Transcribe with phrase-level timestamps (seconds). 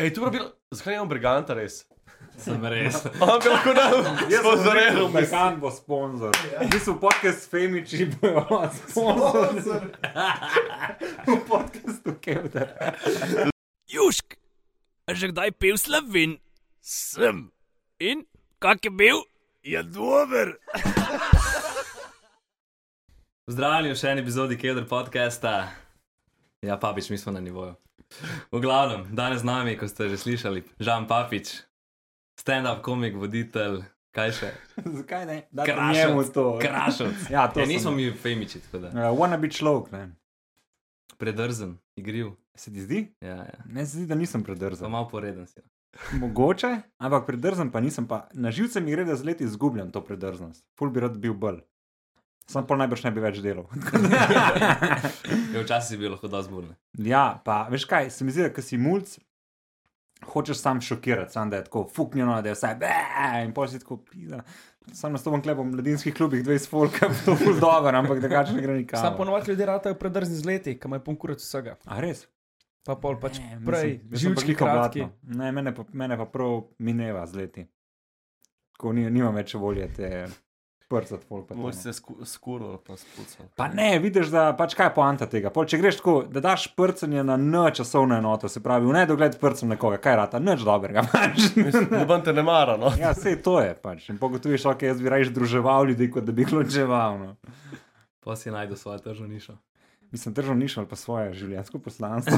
[0.00, 1.84] Ej, tu bi bilo, zakaj imamo briganta res?
[2.40, 3.02] Sem res.
[3.20, 5.08] On bi lahko nam sponzoriral.
[5.12, 6.32] Mehan bo sponzor.
[6.72, 9.90] Niso podcast Femiči, bojo sponzor.
[11.28, 12.96] V podcastu Kevdar.
[13.92, 14.40] Južk,
[15.04, 16.40] a že kdaj pil slovin?
[16.80, 17.52] Sem.
[18.00, 18.24] In
[18.56, 19.20] kak je bil?
[19.60, 20.56] Je dober.
[23.44, 25.68] Pozdravljeni v še eni epizodi Kedr podcasta.
[26.64, 27.76] Ja, papič, mi smo na nivoju.
[28.50, 31.62] V glavnem, danes z nami, kot ste že slišali, Žan Papič,
[32.34, 34.50] stand-up komik, voditelj, kaj še?
[34.76, 35.36] Zakaj ne?
[35.50, 36.58] Da njemu to.
[36.58, 37.30] Krašovc.
[37.30, 38.88] Ja, to Ja, nismo mi femiči, tako da.
[38.90, 40.10] Uh, wanna be človek, ne.
[41.16, 42.34] Predrzen, igriv.
[42.54, 43.14] Se ti zdi?
[43.20, 43.58] Ja, ja.
[43.64, 44.90] Ne se zdi, da nisem Pa predrzen.
[44.90, 45.60] malo poreden si.
[46.12, 48.06] Mogoče, ampak predrzen pa nisem.
[48.06, 48.28] Pa.
[48.32, 50.64] Na živce mi gre, da z leti izgubljam to predrznost.
[50.78, 51.60] Ful bi rad bil bolj.
[52.50, 53.66] Sam pa najbrž ne bi več delal.
[55.54, 56.72] Ja, včasih si bil lahko dosti zburen.
[57.06, 59.16] ja, pa veš kaj, se mi zdi, da ko si mulj,
[60.32, 62.90] hočeš sam šokirati, sam da je tako fuknjeno, da je vse be
[63.44, 64.42] in pol si tako pisa.
[64.92, 68.74] Sam nastopam klep v mladinskih klubih, 20 folka, to je dobro, ampak drugače ne gre
[68.80, 69.00] nikam.
[69.02, 71.76] Sam ponovadi ljudje ratajo predrzni z leti, kam je pun kurac vsega.
[71.86, 72.26] A res?
[72.86, 75.04] Pa pol pač Ne, prej, sem živčki kratki.
[75.36, 77.66] Ne, mene pa, mene pa prav mineva z leti.
[78.80, 80.08] Ko ni, nimam več volje te
[80.90, 81.46] prcati folk.
[81.46, 83.46] pa to, Moj se sku- skuril, pa spucal.
[83.56, 85.50] Pa ne, vidiš, da pač kaj je poanta tega.
[85.50, 89.38] Pol, če greš tako, da daš prcanje na n časovno enoto, se pravi, v nedogled
[89.40, 91.06] prcem nekoga, kaj rata, nič dobrega.
[91.14, 91.54] Pač.
[91.90, 92.90] Noben te ne mara, no.
[92.98, 93.74] ja, vse to je.
[93.78, 94.10] Pač.
[94.10, 97.18] In pogotoviš, ok, jaz bi raje združeval ljudi, kot da bi jih ločeval.
[97.18, 97.36] No.
[98.20, 99.54] Pa si najdu svojo tržno nišo.
[100.10, 102.34] Mislim, držal nišo ali pa svoje življenjsko poslanstvo.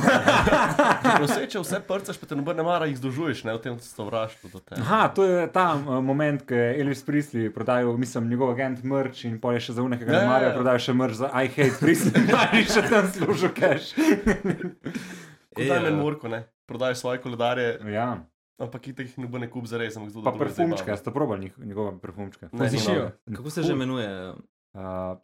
[1.22, 4.50] Vse, če vse prcaš, pa te noben ne mara, jih združuješ, ne v tem sovraštvu
[4.50, 4.76] do tebe.
[4.78, 9.24] Aha, to je ta uh, moment, ko je Elvis Priestley prodajal, mislim, njegov agent mrč
[9.24, 10.54] in pol je še za unega, ki Ja, ga ja, marajo, ja.
[10.54, 13.96] prodajal še mrč za I hate Priestley, da je še tam služil cash.
[15.54, 16.42] Kot da je Murko, ne.
[16.64, 18.06] Prodajaš svoje koledarje, ja,
[18.58, 21.48] ampak itek jih ne bo ne kup za res, ampak zelo pa perfumčka, ste probali
[21.48, 22.52] njih- njegove perfumčke.
[22.52, 22.68] Ne.
[23.32, 24.08] Kako se že imenuje?
[24.72, 25.16] Uh,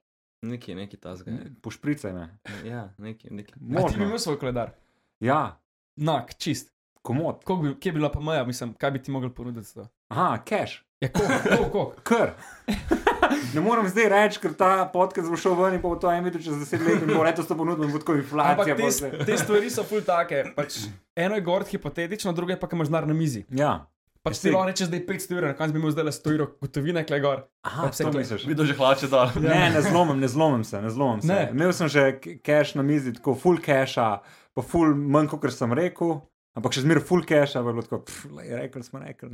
[0.43, 1.33] Neki, neki tasga.
[1.63, 2.39] Pošpricaj me.
[2.65, 3.53] Ja, neki, neki.
[3.53, 4.05] A ti bi Možno.
[4.05, 4.71] imel svoj koledar?
[5.21, 5.61] Ja,
[5.97, 6.73] Nak, čist.
[7.03, 7.45] komod.
[7.45, 9.89] Koliko Bi, kje bi bila pa moja, mislim, kaj bi ti mogel ponuditi za to?
[10.09, 10.83] Aha, cash.
[11.01, 11.95] Ja, koliko, koliko, koliko?
[12.03, 12.31] Kar.
[13.55, 16.25] Ne morem zdaj reči, ker ta podcast bo šel ven in pa bo to en
[16.25, 18.77] videl čez deset let in bo letos to ponudil in bo tako inflacija.
[18.77, 20.45] Te, te stvari so ful take.
[20.57, 20.79] Pač
[21.17, 23.45] eno je gord hipotetično, drugo je pa, kam imaš denar na mizi.
[23.51, 23.87] Ja.
[24.29, 26.13] Pač ti se- lahko rečeš, da je 500 evrov, na koncu bi imel zdaj le
[26.13, 27.39] 100 evrov gotovine, kle gor.
[27.63, 28.47] Aha, Pa vse to misliš.
[28.47, 29.27] Videl že hlače dol.
[29.41, 31.29] Ne, ne zlomim, ne zlomim se, ne zlomim se.
[31.29, 31.49] Ne.
[31.51, 32.07] Imel sem že
[32.41, 34.21] cash na mizi, tako full casha,
[34.55, 36.21] pa full manj, kot sem rekel.
[36.59, 37.99] Ampak še zmeraj full cash, pa je bilo tako,
[38.59, 39.29] rekli smo rekli.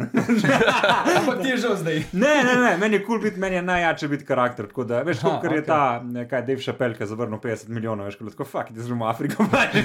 [1.19, 2.01] Ampak ti je že zdaj.
[2.25, 4.69] Ne, ne, ne, meni je kul cool biti, meni je najjače biti karakter.
[4.69, 5.65] Tako da, veš, kot je okej.
[5.69, 8.85] ta, ne, kaj Dave Chappelle, ki je zavrnil 50 milijonov, veš, kot tako, fuck, ti
[8.85, 9.79] zelo Afriko, pač.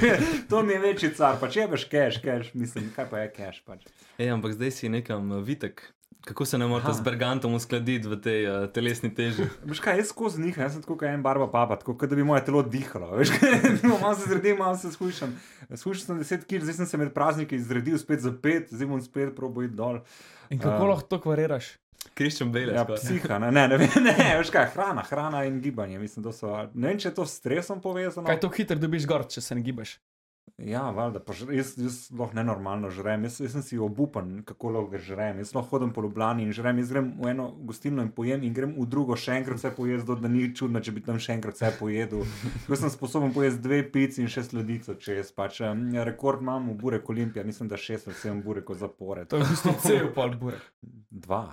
[0.51, 3.63] to mi je večji car, pač je veš cash, cash, mislim, kaj pa je cash,
[3.63, 3.87] pač.
[4.17, 5.85] Ej, ampak zdaj si nekam uh, vitek.
[6.25, 9.47] Kako se ne morete z Bergantom uskladiti v tej uh, telesni teži?
[9.63, 12.15] Veš kaj, jaz skozi njih, jaz sem tako kot en barba papa, tako kot da
[12.19, 13.13] bi moje telo dihalo.
[13.19, 13.31] Veš,
[13.87, 15.31] malo se zredim, malo se skušam.
[15.71, 19.01] Skušal sem 10 kg, zdaj sem se med prazniki zredil spet za 5, zdaj bom
[19.01, 20.03] spet probo iti dol.
[20.49, 21.77] In kako Um, lahko to kvariraš?
[22.13, 22.73] Kriščem Bele.
[22.75, 26.51] Ja, psiha, ne, ne, ne, vem, ne, veš kaj, hrana, hrana in gibanje, mislim, so,
[26.73, 28.27] ne vem, če je to s stresom povezano.
[28.27, 29.97] Kaj to hitro dobiš gor, če se ne gibaš?
[30.57, 34.69] Ja, valjda, pa žre- jaz, jaz lahko nenormalno žrem, jaz, jaz sem si obupan, kako
[34.69, 35.37] lahko žrem.
[35.37, 38.53] Jaz lahko hodim po Ljubljani in žrem, jaz grem v eno gostilno in pojem, in
[38.53, 41.55] grem v drugo še enkrat vse pojedel, da ni čudno, če bi tam še enkrat
[41.59, 42.25] vse pojedel.
[42.69, 45.61] Jaz sem sposoben pojesti dve pici in še sledico, če jaz pač.
[46.09, 49.27] Rekord imam v Burek Olimpija, mislim, da šest ali sedem burekov zapored.
[49.29, 50.63] To je v bistvu cel pol burek.
[51.11, 51.43] Dva.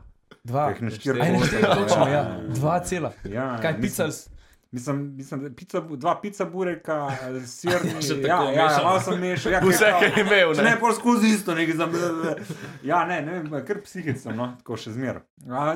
[0.47, 0.69] Dva.
[0.73, 2.41] Teh na štiri Aj, ne, štiri, ja, točno, ja, ja.
[2.55, 3.11] Dva cela.
[3.27, 4.07] Ja, Kaj pica?
[4.07, 4.36] Mislim,
[4.71, 6.97] mislim da pica, dva pica bureka,
[7.57, 7.95] sirni.
[8.03, 9.53] Še ja, ja, ja, malo sem mešal.
[9.53, 10.75] Ja, Vse, kar je imel, ne, ne.
[10.81, 12.35] pol skozi isto, nekaj za me.
[12.87, 15.23] Ja, ne, ne vem, kar psihic sem, no, tako še zmeraj.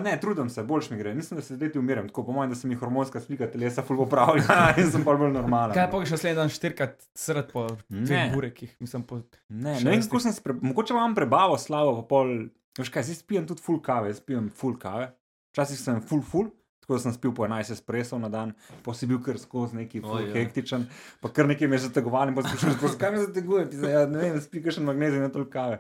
[0.05, 1.15] Ne, trudim se, boljš mi gre.
[1.15, 3.85] Mislim, da se zdaj ti umiram, tako po mojem, da se mi hormonska slika telesa
[3.87, 5.77] ful popravlja in sem pa bolj normalen.
[5.77, 8.75] Kaj pa še naslednji dan štirikrat srd po dveh burekih?
[8.83, 9.23] Mislim, po...
[9.49, 10.59] Ne, ne vem, kako sem se, pre...
[10.61, 12.37] mogoče imam prebavo slavo, pa pol,
[12.79, 15.13] veš kaj, zdaj spijem tudi full kave, jaz pijem full kave.
[15.51, 16.51] Včasih sem full full,
[16.91, 18.53] tako da sem spil po 11 espresov na dan,
[18.83, 20.33] pa si bil kar skozi neki ja.
[20.35, 20.89] hektičen,
[21.23, 24.01] pa kar nekaj me je zategoval in pa sprašujem, zakaj me zateguje, ti zdaj, ja,
[24.11, 25.79] ne vem, spi kakšen magnezij na toliko kave.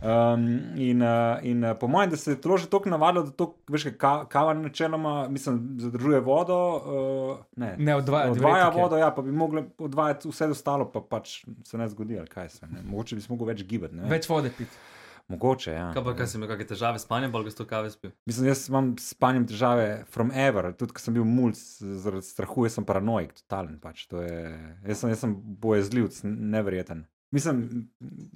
[0.00, 0.46] Um,
[0.80, 3.50] in, uh, in uh, po mojem, da se je telo že toliko navadilo, da to,
[3.68, 7.74] veš, kaj, ka, kava načeloma, mislim, zadržuje vodo, uh, ne.
[7.78, 11.88] Ne, odvaja Odvaja vodo, ja, pa bi mogli odvajati vse ostalo, pa pač se ne
[11.88, 12.66] zgodi, ali kaj se.
[12.66, 12.80] Ne.
[12.88, 13.96] Mogoče bi se mogel več gibati.
[13.96, 14.08] ne.
[14.08, 14.95] Več vode piti.
[15.28, 15.86] Mogoče, ja.
[15.90, 18.12] Kaj pa, kaj si imel, kakšne težave s spanjem, bolj ga sto kave spil?
[18.26, 21.56] Mislim, jaz imam s spanjem težave from ever, tudi ko sem bil mulj
[21.98, 24.06] zaradi strahu, jaz sem paranoik, totalen pač.
[24.06, 24.36] to Je,
[24.86, 27.02] jaz, sem, jaz sem bojezljivc, neverjeten.
[27.34, 27.88] Mislim,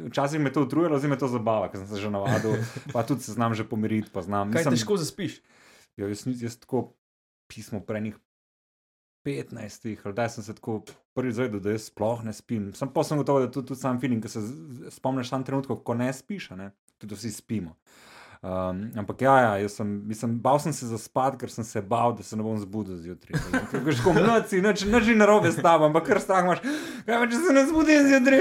[0.02, 2.58] včasih me to utrujalo, zdaj me to zabava, ker sem se že navadil,
[2.94, 4.10] pa tudi se znam že pomiriti.
[4.12, 4.50] Znam.
[4.50, 5.38] Kaj Mislim, težko zaspiš?
[5.94, 6.96] Ja, jaz, nis- jaz tako
[7.46, 8.18] pismo prenih
[9.24, 10.80] 15, ali da sem se tako
[11.14, 12.70] prvi zavedel, da jaz sploh ne spim.
[12.74, 14.44] Sam pa sem gotov, da je to tudi sam feeling, ki se
[14.90, 16.70] spomniš sam trenutkov, ko ne spiš, ne?
[17.00, 17.74] tudi vsi spimo.
[18.42, 22.14] Um, ampak ja, ja jaz sem, mislim, bal sem se zaspati, ker sem se bal,
[22.16, 23.40] da se ne bom zbudil zjutraj.
[23.68, 26.62] Ker greš kot noci, noč ni narobe s tabo, ampak kar strah imaš,
[27.04, 28.40] kaj pa če se ne zbudim zjutraj.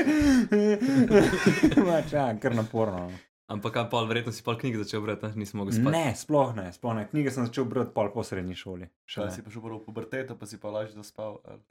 [1.83, 3.09] Mač, ja, kar naporno.
[3.49, 5.41] Ampak kaj pol, verjetno si pol knjig začel brati, ne?
[5.41, 5.93] nisem mogel spati.
[5.95, 7.07] Ne, sploh ne, sploh ne.
[7.09, 8.91] Knjige sem začel brati pol po srednji šoli.
[9.09, 9.33] Še ne.
[9.33, 11.39] si pa šel prvo v puberteto, pa si pa lažje zaspal.
[11.49, 11.63] ali?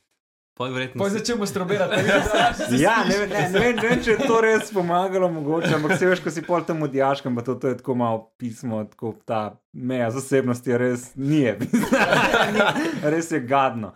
[0.59, 0.99] Pol verjetno.
[0.99, 2.03] Poj začel masturbirati.
[2.83, 6.09] Ja, ne, ne, ne, vem, ne vem, če je to res pomagalo, mogoče, ampak se
[6.11, 9.43] veš, ko si pol tam odjaškam, pa to, to je tako malo pismo, tako ta
[9.71, 11.55] meja zasebnosti je res nije.
[13.15, 13.93] res je gadno.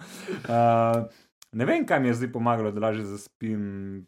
[0.46, 1.11] Uh,
[1.50, 4.06] ne vem, kaj mi je zdaj pomagalo, da lažje zaspim.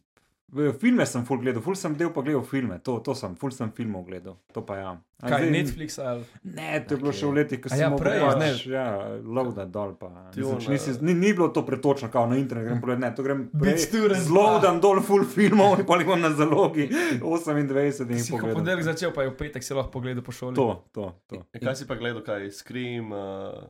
[0.78, 3.72] Filme sem full gledal, full sem del pa gledal filme, to, to sem, full sem
[3.74, 4.92] filmov gledal, to pa ja.
[5.24, 6.22] A Kaj, zdaj- Netflix ali.
[6.44, 8.50] Ne, to je bilo še v letih, ko sem ja, prej, pač, ne.
[8.70, 8.84] ja,
[9.24, 9.94] loada dol.
[9.98, 13.10] Pa, mislim, nisi, eh, ni, ni bilo to pretočno, kao na internet, grem pogledat, ne,
[13.16, 13.74] to grem pa.
[14.20, 18.54] zloadam dol full filmov in pa jih imam na zalogi 28 in ko pogledam.
[18.54, 20.54] ponedeljek začel, pa je v petek si lahko pogledal po šoli.
[20.54, 21.42] To, to, to.
[21.50, 23.10] E, Kaj si pa gledal, kaj Scream?
[23.10, 23.66] Uh,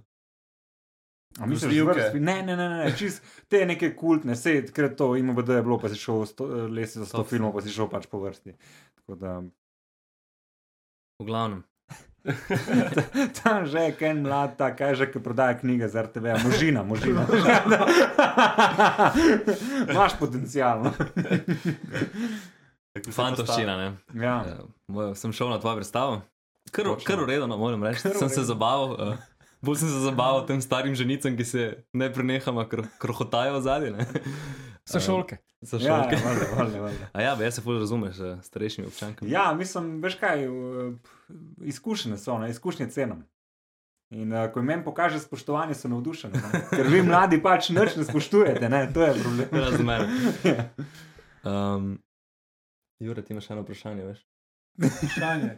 [1.41, 2.01] A misliš, Grozljivke?
[2.01, 2.15] vrst?
[2.15, 5.79] Ne, ne, ne, ne, čist, te neke kultne, sej, ker to ima BD je bilo,
[5.83, 8.55] pa si šel sto, lesi za 100 Top filmov, pa si šel pač po vrsti.
[9.03, 9.43] Tako da,
[11.19, 11.63] V glavnem.
[13.43, 17.27] tam že je Ken mlad, ta, kaj že, ki prodaja knjige za RTV, možina, možina.
[19.93, 20.89] Imaš potencial.
[20.89, 20.93] no.
[23.13, 23.89] Fantoščina, ne.
[24.17, 24.37] Ja.
[24.49, 26.23] Ja, sem šel na tvojo predstavo.
[26.73, 28.09] Kar, kar uredno, no, moram reči.
[28.09, 28.49] Sem se v redu.
[28.49, 28.97] zabaval.
[28.97, 29.15] Uh,
[29.65, 33.97] bolj sem se zabaval tem starim ženicam, ki se ne prenehamo kro, krohotajo zadnje.
[34.85, 35.39] So šolke.
[35.65, 36.17] So Ja, šolke.
[36.17, 37.07] ja, valjda, valjda, valjda.
[37.13, 39.31] A ja, jaz se fulj razumeš s starejšimi občankami.
[39.31, 40.93] Ja, mislim, veš kaj, uh,
[41.65, 43.23] izkušnje so, ne, izkušnje cenam.
[44.13, 46.37] In uh, ko jim pokaže spoštovanje, so navdušeni.
[46.69, 48.83] Ker vi mladi pač nič ne spoštujete, ne?
[48.93, 49.49] to je problem.
[49.65, 50.05] Razumem.
[50.53, 50.69] Ja.
[51.45, 51.97] Um,
[53.01, 54.21] Jure, ti imaš eno vprašanje, veš?
[54.85, 55.57] Vprašanje.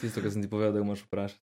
[0.00, 1.42] Tisto, kar sem ti povedal, da ga moraš vprašati.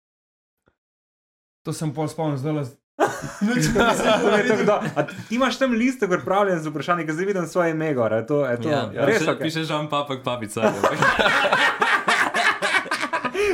[1.64, 2.64] To sem pol spomnil, zdaj le.
[4.22, 7.26] To je tako do- A ti imaš tam liste, ki pripravljen za vprašanje, ki zdaj
[7.26, 9.40] vidim svoje ime, gor, je to, je to Ja, ja, res piše, ok.
[9.42, 10.68] piše žan papak papica.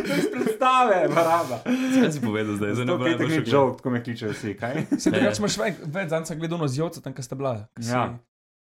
[0.05, 1.57] Predstave, baraba.
[1.63, 2.73] Kaj si povedal zdaj?
[2.73, 3.53] Zdaj ne To bo je najbolj nek šokirano.
[3.59, 4.75] joke, tako me kličejo vsi, kaj?
[4.95, 5.39] Se drugače ja.
[5.39, 7.53] imaš več, več sem gledal na zjovce, tam, kjer ste bila.
[7.75, 8.03] si, Ja.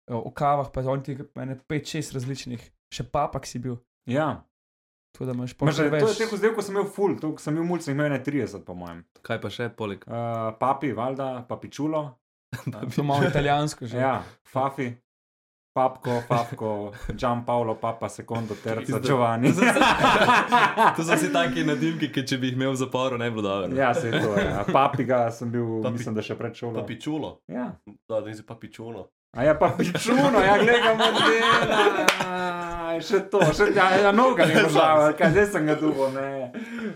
[0.08, 3.80] O kavah, pa on ti je 5-6 različnih, še papak si bil.
[4.06, 4.46] Ja.
[5.16, 6.18] Tako da imaš Ma, že, pol to je več.
[6.18, 9.00] teh vzdelkov, sem imel full, to sem imel mulce, imel je 30, po mojem.
[9.24, 10.04] Kaj pa še poleg?
[10.04, 12.04] Uh, papi, valjda, papičulo.
[12.96, 13.98] To malo italijansko že.
[13.98, 14.92] Ja, Fafi,
[15.76, 19.52] Papko, Fafko, Gian Paolo, Papa, Secondo, Terza, Giovanni.
[20.96, 23.50] To so vsi taki nadimki, ki če bi jih imel v zaporu, ne bi bilo
[23.50, 23.76] dobro.
[23.76, 24.36] ja, se je to.
[24.40, 24.64] Ja.
[24.72, 26.80] Papiga sem bil, Papi- mislim, da še pred šolo.
[26.80, 27.34] Papičulo.
[27.52, 27.66] Ja.
[28.08, 29.10] Da, da si papičulo.
[29.36, 32.76] A ja, pa pičuno, ja, gledam modela.
[33.04, 36.54] Še to, še ja, ja noga ne požava, kaj zdaj sem ga dubo, ne.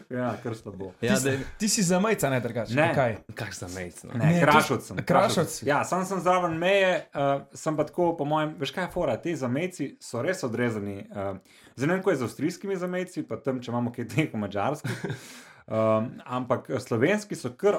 [0.07, 0.93] Ja, krsto bo.
[1.03, 2.77] Ja, ti, ti si za majca, ne drugače.
[2.77, 2.85] Ne.
[2.95, 3.17] Kaj?
[3.35, 3.99] kak za mejc.
[4.07, 4.15] No.
[4.15, 5.01] Ne, Ne, krašot sem.
[5.03, 5.67] Krašovec si.
[5.67, 9.17] Ja, sam sem zraven meje, uh, sem pa tako, po mojem, veš kaj je fora,
[9.19, 11.01] ti zamejci so res odrezani.
[11.11, 11.35] Uh,
[11.75, 15.05] ne vem, kako je z avstrijskimi zamejci, pa tam, če imamo kaj teh mačarskih.
[15.69, 17.75] Um, ampak slovenski so kar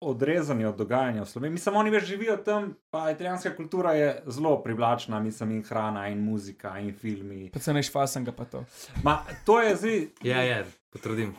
[0.00, 1.52] odrezani od dogajanja v Sloveniji.
[1.52, 6.18] Mislim, oni več živijo tam, pa italijanska kultura je zelo privlačna, mislim, in hrana, in
[6.20, 7.50] muzika, in filmi.
[7.50, 8.64] Pa se neš fasanga pa to.
[9.02, 11.34] Ma, to je zdaj, Ja, ja, potrudim.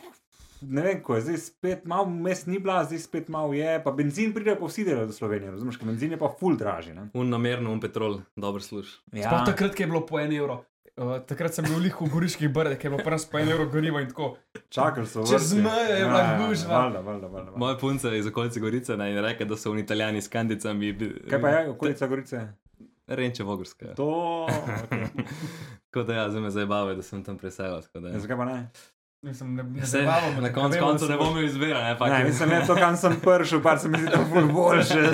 [0.60, 3.90] ne vem, ko je zdaj spet malo, mes ni bila, zdaj spet malo je, pa
[3.92, 6.94] benzin pride pa vsi delajo do Slovenije, razumeš, ker benzin je pa full dražji.
[6.94, 7.08] ne.
[7.14, 8.96] Un namerno, un petrol, dobro služ.
[9.12, 9.28] Ja.
[9.28, 10.64] Sploh takrat, ko je bilo po en evro.
[10.98, 14.00] Uh, takrat sem bil v Goriških brdeh, ki je bilo prvo po en evro gorivo
[14.02, 14.34] in tako.
[14.68, 16.78] Čakali so Čez mejo je bila gužva.
[16.78, 17.50] Valjda, valjda, valjda.
[17.50, 17.58] valjda.
[17.58, 20.98] Moja punca je iz okolice Gorice ne, in reke, da so oni italijani s kandicami.
[21.30, 22.40] Kaj pa je, okolica Gorice?
[23.06, 23.94] Renče Vogorska.
[23.94, 24.46] To.
[24.50, 25.06] Okay.
[25.90, 27.82] Tako da ja, zdaj me zabava, da sem tam preselil.
[27.94, 28.08] ja.
[28.12, 28.70] Ja, zakaj pa ne?
[29.22, 32.08] Mislim, ne, ne Saj, zabavamo, na koncu konca ne se bom imel izbira, ne, pa
[32.08, 34.94] Ne, mislim, ne to, kam sem prišel, pa se mi zdi, da je ful boljše.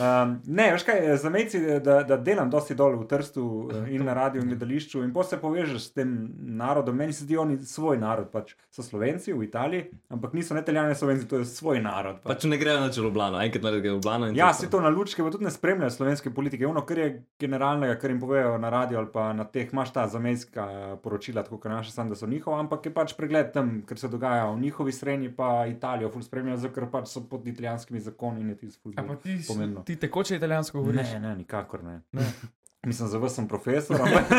[0.00, 4.14] um, ne, veš kaj, zamejci, da, da delam dosti dol v Trstu eh, in na
[4.14, 6.96] radiju in gledališču in potem se povežeš s tem narodom.
[6.96, 10.94] Meni se zdi, oni svoj narod, pač so Slovenci v Italiji, ampak niso ne Italijani,
[10.94, 12.20] Slovenci, to je svoj narod.
[12.22, 14.28] Pač ne grejo na Ljubljano, enkrat naredijo Ljubljano.
[14.28, 16.66] in Ja, to je si to na lučke, pa tudi ne spremljajo slovenske politike.
[16.66, 20.08] Ono, kar je generalnega, kar jim povejo na radiju ali pa na teh, imaš ta
[20.08, 23.98] zamejska poročila, tako kot naše, sam, da so njihova, ampak je pač pregled tam, kar
[23.98, 28.40] se dogaja v njihovi srednji, pa Italijo, ful spremljajo, ker pač so pod italijanskimi zakoni
[28.40, 28.90] in je tisto
[29.22, 29.82] ti, si- pomembno.
[29.88, 31.12] Ti tekoče italijansko govoriš?
[31.14, 31.98] Ne, ne, nikakor ne.
[32.12, 32.26] Ne.
[32.86, 33.96] Mislim, za vas sem profesor.
[33.98, 34.30] ampak-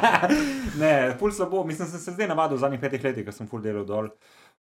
[0.82, 1.64] ne, ful slabo.
[1.64, 4.08] Mislim, sem se zdaj navadil v zadnjih petih letih, ko sem ful delal dol.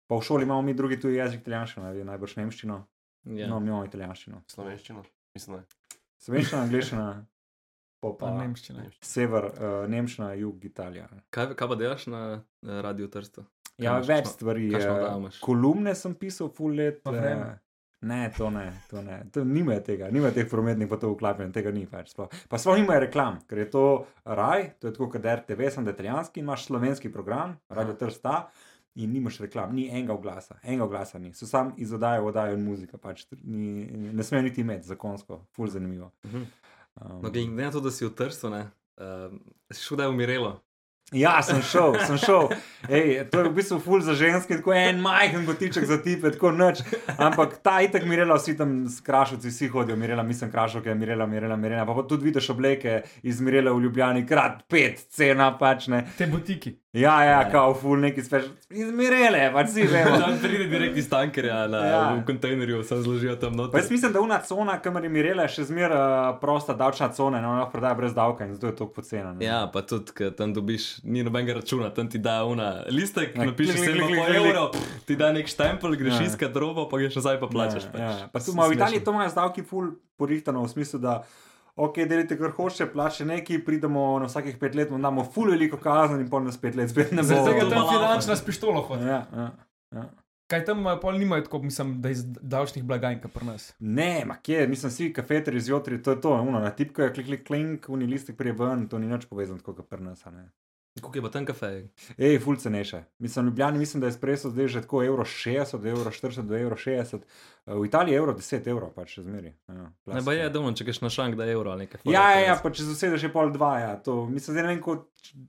[0.05, 2.81] Pa v šoli imamo mi drugi tuji jezik, italijanščino, vi najbrž nemščino.
[3.31, 3.47] Ja.
[3.47, 4.43] No, mi imamo italijanščino.
[4.47, 5.05] Slovenščino.
[5.33, 5.63] Mislim, je.
[6.21, 7.05] Slovenščina, angliščina,
[8.01, 8.85] pa, Pa nemščina.
[9.01, 11.07] sever, uh, nemščina, jug, Italija.
[11.29, 13.47] Kaj, kaj pa delaš na eh, Radiu Trsto?
[13.81, 14.69] Ja, več stvari.
[15.41, 17.01] Kolumne sem pisal, full let.
[17.03, 17.55] Pa Vreme.
[18.05, 19.23] Ne, to ne, to ne.
[19.33, 22.11] To nima tega, nima teh prometnih potov vklapljen, tega ni več.
[22.13, 22.29] Sploh.
[22.49, 23.85] Pa sploh nima reklam, ker je to
[24.25, 28.45] raj, to je tako kot RTV, sem da italijanski, imaš slovenski program, radio trsta.
[28.95, 32.53] In nimaš reklam, ni enega oglasa, enega oglasa ni, so sam iz oddaje v oddajo
[32.55, 36.13] in muzika, pač ni, ne smejo niti imeti zakonsko, ful zanimivo.
[36.23, 36.45] Mhm.
[37.01, 39.33] Um, No, glede na to, da si v Trstu, ne, uh,
[39.67, 40.53] si šel da je umirelo.
[41.13, 42.47] Ja, sem šel, sem šel.
[42.89, 46.49] Ej, to je v bistvu ful za ženske, tako en majhen gotiček za tipe, tako
[46.51, 46.81] noč.
[47.21, 51.59] Ampak ta itek mirela, vsi tam s krašovci, vsi hodijo, mirela, mislim, krašovke, mirela, mirela,
[51.61, 51.85] mirela.
[51.85, 56.01] Pa, pa tudi vidiš obleke iz mirela v Ljubljani, krat pet, cena pač ne.
[56.17, 56.73] Te butiki.
[56.95, 58.43] Ja, ja, kao ful neki speš.
[58.71, 60.15] Iz mirele, pač si vemo.
[60.15, 61.89] Tam pride direkt iz tankerja na, Ja.
[61.89, 62.13] ja.
[62.13, 63.79] v kontejnerju, sem zložil tam Pa noter.
[63.79, 67.37] jaz mislim, da una cona, kamor je mirela, je še zmeraj uh, prosta davčna cona
[67.37, 69.33] in ona lahko prodaja brez davka in zato je to pocena.
[69.33, 69.43] ne.
[69.45, 73.43] Ja, pa tudi, ker tam dobiš, ni nobenega računa, tam ti da una listek, Ja,
[73.43, 74.45] napišeš klik, klik, 7 klik, klik, klik.
[74.45, 74.69] evrov,
[75.05, 76.21] ti da nek štempel, greš Ja.
[76.21, 76.27] ja.
[76.27, 77.83] iskat robo, pa greš nazaj pa plačaš.
[77.93, 78.29] Ja, ja.
[78.31, 79.85] Pa tu v Italiji to imajo z davki ful
[80.15, 81.23] porihtano v smislu, da
[81.75, 85.77] ok, delite kar hoče, plače neki, pridemo na vsakih pet let, mu damo ful veliko
[85.81, 87.41] kazen in pol nas pet let spet ne bo.
[87.47, 89.09] Tega to tam finančna s pištolo hodi.
[89.09, 89.49] Ja, ja,
[89.95, 90.05] ja.
[90.51, 93.71] Kaj tam eh, pol nimajo tako, mislim, da iz davčnih blagajn, kot pri nas.
[93.79, 97.27] Ne, ma kje, mislim, vsi kafeteri zjutraj, to je to, uno, na tipko je klik,
[97.27, 100.25] klik, klink, uni listek prije ven, to ni nič povezano tako kot pri nas.
[101.01, 101.87] Koliko je pa tam kafe?
[102.17, 103.01] Ej, ful cenejše.
[103.19, 106.57] Mislim, Ljubljani mislim, da je espresso zdaj že tako evro 60, do evro 40, do
[106.57, 107.19] evro 60.
[107.65, 109.51] V Italiji je evro 10 evrov, pač še zmeri.
[109.67, 111.99] Ja, Ne, pa je, da če greš na šank, da je evro ali nekaj.
[112.05, 114.79] Ja, ja, ja, pa če zasedeš je pol dva, ja, to, mislim, zdaj ne vem,
[114.85, 114.95] ko,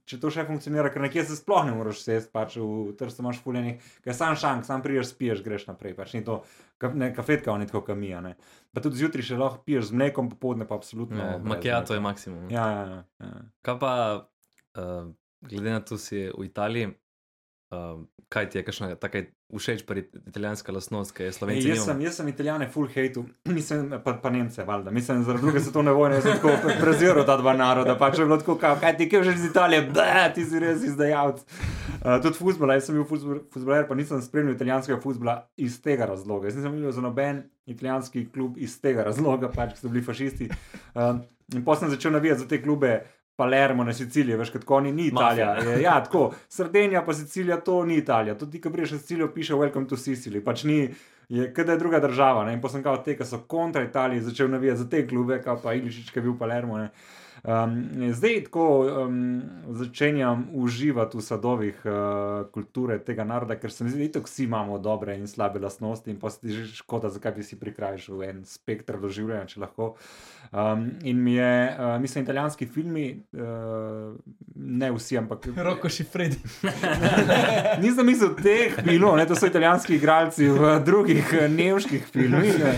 [0.09, 3.39] če to še funkcionira, ker nekje se sploh ne moreš sesti, pač v trstu imaš
[3.45, 6.41] fuljenih, ker sam šank, sam priješ, spiješ, greš naprej, pač ni to,
[6.91, 8.33] ne, kafetka, on je tako kamija, ne.
[8.75, 11.21] Pa tudi zjutraj še lahko piješ z mlekom, popoldne pa absolutno.
[11.21, 12.49] Ja, Makijato je maksimum.
[12.51, 13.45] Ja, ja, ja, ja.
[13.63, 13.93] Kaj pa,
[14.75, 16.87] uh, glede na to, si v Italiji,
[17.71, 21.67] uh, kaj ti je, kakšna taka všeč pri italijanska lastnost, ki je Ej, slovenci?
[21.69, 23.23] jaz, sem, jaz sem italijane full hate,
[23.57, 24.91] mislim, pa, pa Nemce, valjda.
[24.91, 28.37] Mislim, zaradi druge svetovne vojne sem tako pre- preziral ta dva naroda, pač je bilo
[28.37, 31.45] tako, kao, kaj ti, kaj že iz Italije, da ti si res izdajalec.
[31.97, 36.05] Uh, tudi futbol, jaz sem bil futbol- futboler, pa nisem spremljal italijanskega futbola iz tega
[36.05, 36.47] razloga.
[36.51, 40.49] Jaz nisem videl za noben italijanski klub iz tega razloga, pač, so bili fašisti.
[40.93, 41.23] Um,
[41.55, 42.99] in potem sem začel navijati za te klube.
[43.37, 45.51] Palermo na Siciliji, veš, kot oni, ni Italija.
[45.61, 48.33] Je, ja, tako, Sardinija pa Sicilija, to ni Italija.
[48.37, 50.41] To ti, ko priješ na Sicilijo, piše Welcome to Sicily.
[50.43, 50.79] Pač ni,
[51.29, 52.45] je, kaj da je druga država.
[52.45, 52.55] Ne?
[52.57, 56.09] In potem kao te, ki so kontra Italije, začel navijati za te klube, pa Ilišič,
[56.11, 56.79] ki je bil Palermo.
[56.81, 56.89] Ne?
[57.43, 63.89] Um, zdaj tako um, začenjam uživati v sadovih uh, kulture tega naroda, ker se mi
[63.89, 67.31] zdi, da vsi imamo dobre in slabe lastnosti, in pa se ti že škoda, zakaj
[67.37, 69.93] bi si prikrajšal en spektr doživljanja, če lahko.
[70.51, 74.15] Um, in mi je, uh, mislim, italijanski filmi, uh,
[74.55, 75.45] ne vsi, ampak.
[75.69, 76.41] Roko šifredi.
[77.83, 82.59] Nisem mislil teh filmov, ne, to so italijanski igralci v drugih nemških filmih.
[82.65, 82.75] ne.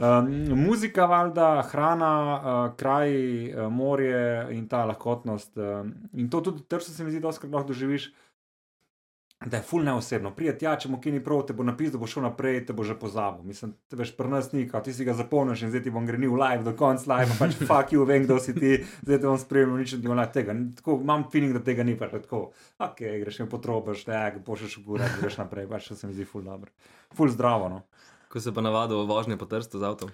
[0.00, 3.12] Um, muzika, valjda, hrana, uh, kraj,
[3.52, 5.56] uh, morje in ta lahkotnost.
[5.56, 8.12] Um, in to tudi tržno se mi zdi, da lahko doživiš.
[9.46, 10.34] Da je ful neosebno.
[10.36, 12.74] Prije tja, če mu ki ni prav, te bo napisal, da bo šel naprej, te
[12.76, 13.44] bo že pozabil.
[13.48, 16.08] Mislim, te veš, pri nas ni, kao, ti si ga zapolniš in zdaj ti bom
[16.08, 19.40] grenil live do konca live, pač fuck you, vem, kdo si ti, zdaj te bom
[19.40, 20.56] spremljal, nič ne bom tega.
[20.80, 22.42] Tako, imam feeling, da tega ni, pač tako,
[22.84, 26.44] ok, greš in potrobiš, tak, pošleš v gore, greš naprej, pač se mi zdi ful
[26.44, 26.68] dobro.
[27.16, 27.80] Ful zdravo, no.
[28.30, 30.10] Ko se pa navadijo vožnje po trstu z avtom.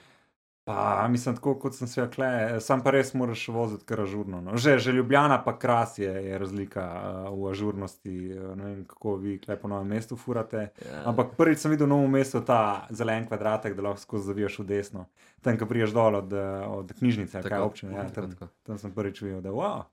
[0.66, 2.28] Pa, mislim, tako kot sem se rekle,
[2.60, 4.40] sam pa res moraš voziti kar ažurno.
[4.42, 4.56] No.
[4.58, 6.86] Že, že Ljubljana pa kras je, je razlika
[7.28, 8.14] uh, v ažurnosti.
[8.34, 10.64] Uh, ne vem, kako vi tukaj po novem mestu furate.
[10.82, 11.04] Ja.
[11.12, 14.66] Ampak prvič sem videl v novem mestu ta zelen kvadratek, da lahko skozi zavijaš v
[14.72, 15.06] desno.
[15.38, 17.94] Tam, ko priješ dol od, eh, od knjižnice, kaj občine.
[17.94, 18.52] Ja, tako, tam, tako.
[18.66, 19.86] tam sem prvič videl, da wow.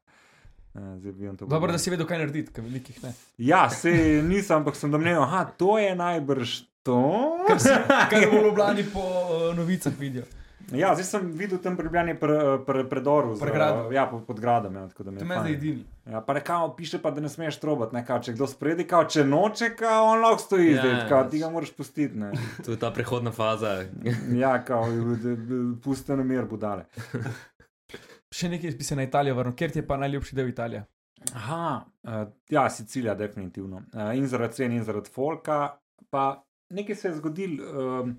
[1.46, 3.14] Dobro, da si vedel, kaj narediti, kaj velikih ne.
[3.38, 3.94] Ja, se
[4.26, 7.00] nisem, ampak sem domneval, aha, to je najbrž to.
[7.48, 7.70] Kar, si,
[8.10, 10.24] kar v Ljubljani po uh, novicah vidijo.
[10.72, 13.36] Ja, zdaj sem videl tam prebljanje pre, pre, predoru.
[13.36, 13.92] za- Pregrado.
[13.92, 14.76] Ja, pod, pod gradom.
[14.76, 15.84] Ja, tako da mi To je me zdaj edini.
[16.06, 19.04] Ja, pa rekao, piše pa, da ne smeš trobati, ne, kao, če kdo spredi, kao,
[19.04, 22.32] če noče, kao, on lahko stoji Ja, zdaj, kao, ti ga moraš pustiti, ne.
[22.66, 23.84] To je ta prehodna faza.
[24.44, 24.88] Ja, kao,
[25.84, 26.86] pusti na mir, budale.
[28.34, 30.86] Še nekaj bi se na Italijo vrnil, ker ti je pa najljubši del Italije.
[31.36, 31.66] Aha,
[32.04, 33.84] uh, ja, Sicilija, definitivno.
[33.94, 35.76] Uh, in zaradi cen, in zaradi folka.
[36.10, 36.24] Pa
[36.70, 37.66] nekaj se je zgodilo,
[38.02, 38.18] um,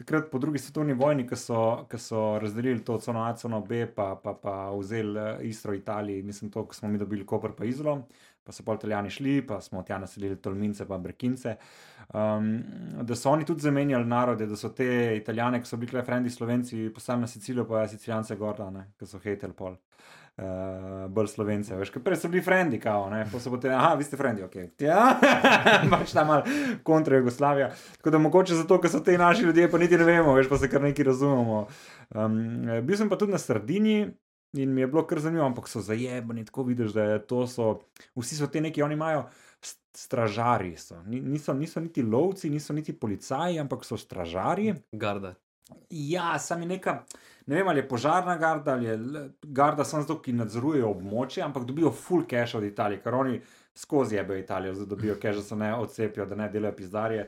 [0.00, 3.84] takrat po drugi svetovni vojni, ko so, ko so razdelili to cono A, cono B,
[3.86, 7.64] pa, pa, pa vzeli eh, Istro Italiji, mislim, to, ko smo mi dobili Koper pa
[7.64, 8.06] Izolo,
[8.44, 11.56] pa so pa Italijani šli, pa smo tja naselili Tolmince pa Brekince.
[12.14, 12.62] Um,
[13.02, 16.88] da so oni tudi zamenjali narode, da so te Italijane, ki so bili frendi Slovenci,
[16.94, 19.76] poslali na Sicilijo, pa Sicilijance gorda, ne, ki so hejtel pol.
[19.76, 20.29] Uh,
[21.08, 24.16] bolj slovence, veš, prej so bili frendi, kao, ne, pa so potem, aha, vi ste
[24.16, 25.18] frendi, ok, ja,
[25.92, 26.44] pač tam malo
[26.86, 27.70] kontra Jugoslavija.
[27.96, 30.58] Tako da mogoče zato, ker so ti naši ljudje, pa niti ne vemo, veš, pa
[30.58, 31.66] se kar nekaj razumemo.
[32.14, 32.40] Um,
[32.86, 34.08] bil sem pa tudi na Sardini
[34.58, 37.68] in mi je bilo kar zanimivo, ampak so zajebani, tako vidiš, da je to so,
[38.18, 39.26] vsi so ti neki, oni imajo
[39.62, 41.02] st- stražarji, so.
[41.06, 44.74] Ni- niso, niso niti lovci, niso niti policaji, ampak so stražarji.
[44.92, 45.34] Garda.
[45.90, 47.04] Ja, sami neka,
[47.50, 48.98] ne vem ali je požarna garda ali je
[49.42, 53.40] garda, samo zato, ki nadzorujejo območje, ampak dobijo full cash od Italije, ker oni
[53.74, 57.26] skozi jebejo Italijo, da dobijo cash, da se ne odcepijo, da ne delajo pizdarje.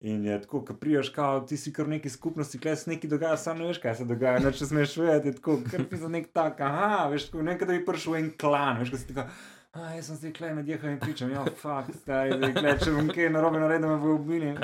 [0.00, 3.36] In je tako, ko priješ, kao, ti si kar neki skupnosti, kaj se nekaj dogaja,
[3.36, 6.60] sam ne veš, kaj se dogaja, noč smeš vedeti, tako, ker ti za nek tak,
[6.62, 9.34] aha, veš, tako, nekaj, da bi prišel en klan, veš, ko si tako.
[9.76, 12.92] A, jaz sem zdaj klej med jehom in pričam, ja, fakt, stari, zdaj klej, če
[12.94, 14.54] bom kaj narobe naredil, me bo ubili.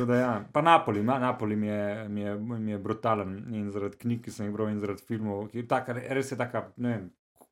[0.00, 0.30] Ja.
[0.52, 4.32] Pa Napoli, ma, Napoli mi je, mi, je, mi je brutalen in zaradi knjig, ki
[4.32, 7.04] sem jih bral in zaradi filmov, ki je taka, res je taka, ne vem,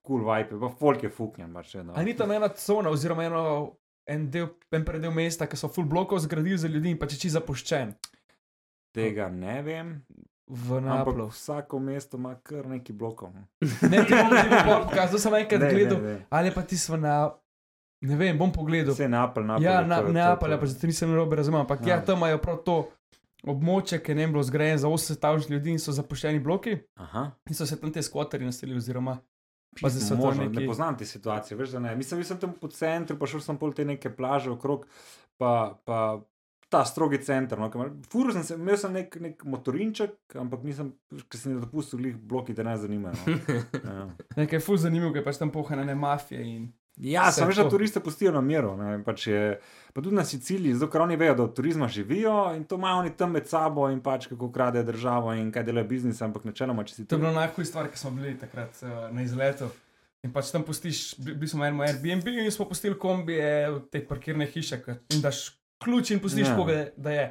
[0.03, 1.93] cool vibe, pa folk je fuknjen, pač eno.
[1.95, 3.45] A ni tam ena cona, oziroma eno,
[4.09, 7.21] en, del, en predel mesta, ki so full blokov zgradili za ljudi in pa če
[7.21, 7.95] či zapuščen
[8.93, 9.93] Tega ne vem,
[10.55, 11.27] v Naplu.
[11.29, 13.31] vsako mesto ima kar neki blokov.
[13.31, 13.43] no.
[13.83, 16.27] Ne, ti bom pokazal, sem enkrat Ne, ne, gledal, ne.
[16.31, 17.33] ali pa ti smo na,
[18.01, 18.93] ne vem, bom pogledal.
[18.93, 19.63] Vse Napel, Napel.
[19.63, 21.89] Ja, to- na, to- Neapolja, to- pa zato nisem narobe razumel, ampak ja.
[21.89, 21.95] Ja.
[21.95, 22.77] ja, tam imajo prav to
[23.45, 27.31] območje, ki je ne bilo zgrajeno za 80 tisoč ljudi in so zapuščeni bloki Aha.
[27.45, 29.19] in so se tam te skvoterji naselili, oziroma
[29.75, 31.97] Pa zdaj so to Možno, neki- Ne poznam te situacije, veš, da ne.
[31.97, 34.85] Mislim, da sem tam po centru, pa šel sem pol te neke plaže okrog,
[35.39, 35.53] pa,
[35.85, 36.21] pa
[36.73, 37.61] ta strogi center.
[37.61, 37.69] No,
[38.09, 40.93] furil sem se, imel sem nek, nek motorinček, ampak nisem,
[41.29, 43.19] ker sem jih dopustil, glih bloki, da ne zanimajo.
[43.23, 43.59] No.
[43.85, 44.07] Ja.
[44.39, 48.29] nekaj ful zanimivo, ker pač tam pohane mafije in Ja, sem veš, da turiste pustijo
[48.31, 48.75] na miru.
[48.77, 49.39] ne, Pač je,
[49.95, 52.99] pa tudi na Siciliji, zato ker oni vejo, da od turizma živijo in to imajo
[52.99, 56.85] oni tam med sabo in pač kako kradejo državo in kaj delajo biznis, ampak načeloma,
[56.85, 59.71] če si To je bila najhujša stvar, ki smo bili takrat uh, na izletu.
[60.23, 63.81] In pač tam pustiš, bi- bili smo na enem Airbnb in smo pustili kombije v
[63.89, 65.47] te parkirne hiše in daš
[65.83, 66.57] ključ in pustiš, Ja.
[66.57, 67.27] koga da je.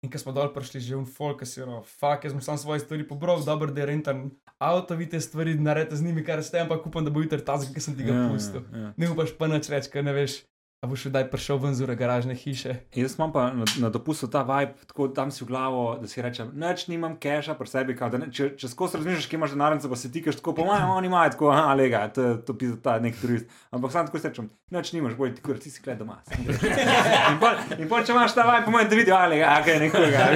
[0.00, 2.80] In ko smo dol prišli, že un folk, si rekel, fuck, jaz sem sam svoje
[2.80, 6.80] stvari pobral, dobro, da je rentan avto, vidite stvari, naredite z njimi, kar ste, ampak
[6.82, 8.64] upam, da bo jutri ta, ki sem ti ga Ja, pustil.
[8.66, 8.92] ja, ja.
[8.96, 10.40] Ne upaš pa nič reči, ker ne veš,
[10.80, 12.74] a boš kdaj prišel ven z ure garažne hiše.
[12.96, 16.08] Jaz imam pa na, na dopustu ta vibe, tako da dam si v glavo, da
[16.08, 19.36] si rečem, noč nimam keša pri sebi, kao, da ne, če, če skozi razmišljaš, kje
[19.36, 22.56] imaš denarnice, pa se tikaš tako, po mojem, oni imajo tako, aha, lega, to, to
[22.56, 23.52] pisa ta nek turist.
[23.76, 26.16] Ampak sam tako si rečem, noč nimaš, boj ti, kur, ti si kled doma.
[26.32, 30.26] In pol, in pol, če imaš ta vibe, po mojem, da vidijo, ga, kaj nekoga.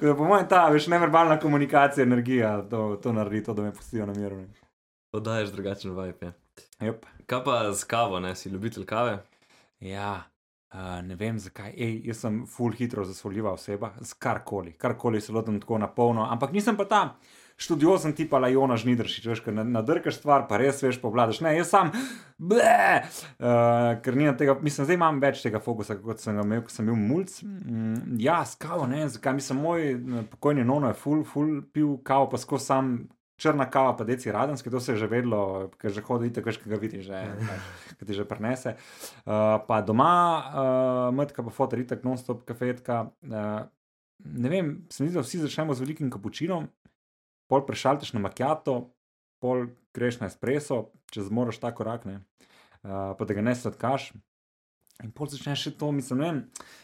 [0.00, 3.76] Tako da po mojem, ta, veš, neverbalna komunikacija, energija, to, to naredi to, da me
[3.76, 4.46] pustijo na miru.
[5.12, 6.32] Oddaješ drugačen vibe.
[6.80, 6.86] Ja.
[6.92, 7.06] Yep.
[7.30, 9.18] Kaj pa z kavo, ne si ljubitelj kave?
[9.80, 10.22] Ja,
[10.74, 11.74] uh, ne vem zakaj.
[11.76, 16.26] Ej, jaz sem full hitro zasvoljiva oseba, z karkoli, karkoli se lotim tako na polno,
[16.30, 17.02] ampak nisem pa ta
[17.60, 21.42] študiozen tip ali Jona Žnidršič, veš, ker na- nadrkaš stvar, pa res veš, povladaš.
[21.44, 21.90] Ne, jaz sam,
[22.38, 26.64] ble, uh, ker nimam tega, mislim, zdaj imam več tega fokusa, kot sem ga imel,
[26.64, 27.42] ko sem bil mulj.
[27.44, 31.98] Mm, ja, s kavo, ne, zakaj mislim, moj eh, pokojni nono je full, full pil
[32.04, 32.94] kavo, pa skozi sam.
[33.40, 36.60] Črna kava, pa deci radenski, to se je že vedlo, ker že hodi, tako že
[36.68, 38.74] ga vidiš, že, pač, ki ti že prenese.
[39.24, 43.08] Uh, pa doma, uh, mrtka, pa fotor, itak, non-stop kafetka.
[43.24, 43.64] Uh,
[44.20, 46.68] ne vem, se mi zdi, da vsi začnemo z velikim kapučinom,
[47.48, 48.92] pol prešalteš na makijato,
[49.40, 52.20] pol greš na espresso, če zmoriš ta korak, ne,
[52.84, 54.12] uh, pa da ga ne sladkaš.
[55.00, 56.40] In pol začneš še to, mislim, ne vem,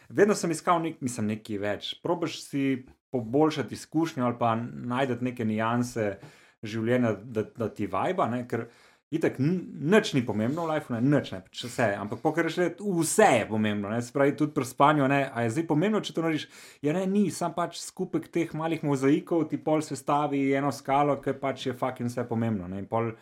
[0.08, 1.92] vedno sem iskal nek, mislim, nekaj več.
[2.00, 6.16] Probaš si poboljšati izkušnjo ali pa najdete neke nianse
[6.64, 8.68] življenja, da, da ti ne, ker
[9.06, 11.86] Itek, nič ni pomembno v ne, nič ne, če vse.
[11.94, 15.52] Ampak, pokaj rečeš, vse je pomembno, ne, se pravi, tudi pri spanju, ne, a je
[15.54, 16.48] zdaj pomembno, če to narediš.
[16.82, 21.38] Ja, ne, ni, sam pač skupek teh malih mozaikov ti pol sestavi eno skalo, ker
[21.38, 22.66] pač je fucking vse pomembno.
[22.66, 23.12] Ne, in pol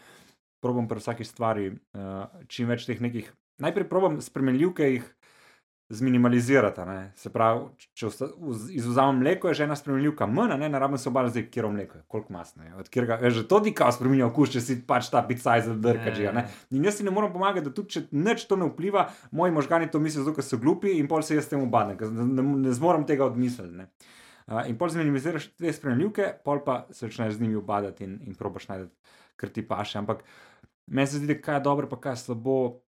[0.65, 3.29] probam pri vsaki stvari uh, čim več teh nekih.
[3.61, 5.13] Najprej probam spremenljivke jih
[5.89, 6.81] zminimalizirati.
[6.81, 7.13] a Ne.
[7.17, 7.61] Se pravi,
[7.95, 11.51] če vsta- vz- izvzamem mleko, je že ena spremenljivka manj, ne, ne rabim se zdaj,
[11.51, 12.75] kjer mleko je, koliko masno je.
[12.75, 15.65] Od kjerga, je že to ti kao spremenja okus, če si pač ta pica iz
[15.67, 16.33] drkačija.
[16.33, 16.47] Ja.
[16.71, 19.91] In jaz si ne morem pomagati, da tudi če nič to ne vpliva, moji možgani
[19.91, 22.43] to mislijo, zato ker so glupi in pol se jaz temu badem, ker ne, ne,
[22.43, 23.75] ne zmorem tega odmisliti.
[23.75, 23.89] ne.
[24.47, 28.35] Uh, in pol zminimaliziraš te spremenljivke, pol pa se začneš z njimi ubadati in, in
[28.35, 28.91] probaš najti,
[29.37, 29.99] kar ti paše.
[29.99, 30.25] Ampak
[30.87, 32.84] meni se zdi, kaj je dobro, pa kaj je slabo.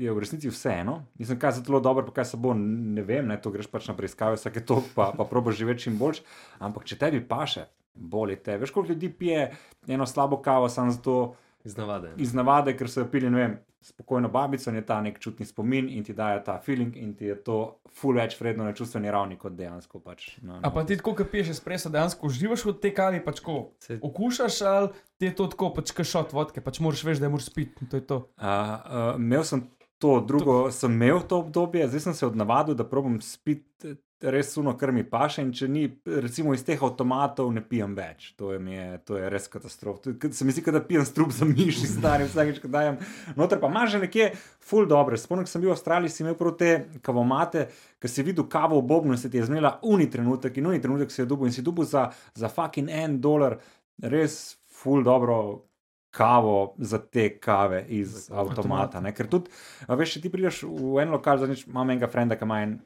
[0.00, 0.94] Je v resnici vseeno.
[1.14, 3.86] Mislim, kaj se zelo dobro, pa kaj se bo, ne vem, ne, to greš pač
[3.86, 6.22] na preiskave vsake to, pa, pa probaš živeti čim boljš.
[6.58, 8.56] Ampak če tebi paše, boli te.
[8.56, 9.50] Veš, koliko ljudi pije
[9.88, 11.34] eno slabo kavo samo zato
[11.64, 12.14] Iz navade.
[12.16, 15.44] iz navade, ker so jo pili, ne vem, spokojno babico in je ta nek čutni
[15.44, 17.56] spomin in ti daje ta feeling in ti je to
[17.90, 20.38] ful več vredno na čustveni ravni kot dejansko pač.
[20.42, 23.72] No, A pa ti tako, ko piješ espresso, dejansko uživaš v tej kavi, pač ko
[23.78, 27.30] Se- okušaš, ali ti je to tako, pač kašot vodke, pač moraš veš, da je
[27.30, 28.18] moraš spiti in to je to.
[28.36, 29.64] Uh, uh, imel sem
[30.00, 30.72] to, drugo to...
[30.72, 35.02] sem imel to obdobje, zdaj sem se odnavadil, da probam spiti res suno, kar mi
[35.08, 35.42] paše.
[35.42, 35.84] In če ni,
[36.24, 38.30] recimo iz teh avtomatov, ne pijem več.
[38.40, 40.14] To je, je, to je res katastrofa.
[40.36, 43.00] Se mi zdi, da pijem strup za miši, starim vsakeč, ko dajem.
[43.38, 44.28] Noter pa imaš že nekje
[44.60, 45.18] full dobre.
[45.20, 46.72] Spomnim, sem bil v Avstraliji, si imel prav te
[47.06, 47.68] kavomate,
[48.00, 50.82] ki si videl kavo v bobnu in se ti je zmela uni trenutek in uni
[50.82, 53.58] trenutek si je dubu in si dubu za, za fucking en dolar,
[54.04, 55.69] res full dobro
[56.10, 59.00] kavo za te kave iz avtomata.
[59.00, 59.14] Ne?
[59.14, 59.50] Ker tudi,
[59.88, 62.78] veš, če ti prideš v en lokal, zadnjič imam enega frenda, ki ima en.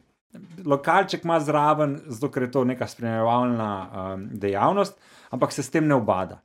[0.66, 4.98] Lokalček ima zraven, zato ker je to neka spremljevalna um, dejavnost,
[5.30, 6.40] ampak se s tem ne obada.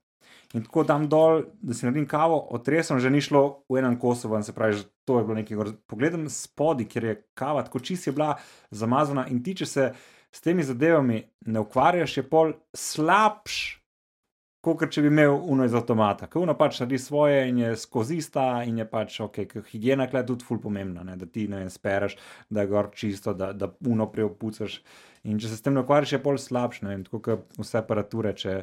[0.53, 4.29] In tako dam dol, da si naredim kavo, otresem, že ni šlo v enem kosu,
[4.29, 5.73] ven, se pravi, to je bilo nekaj.
[5.89, 8.35] Pogledam spodaj, ker je kava tako čist je bila
[8.69, 9.91] zamazana in ti, če se
[10.31, 13.78] s temi zadevami ne ukvarjaš, je pol slabš,
[14.61, 16.27] kot če bi imel uno iz avtomata.
[16.27, 19.39] Ker uno pač naredi svoje in je skozi sta in je pač ok,
[19.71, 22.17] higiena je tudi ful pomembna, ne, da ti ne vem, spereš,
[22.49, 24.81] da je gor čisto, da, da uno preopucaš.
[25.23, 27.81] In če se s tem ne ukvarjaš, je pol slabš, ne vem, tako kot vse
[27.81, 28.61] aparature, če,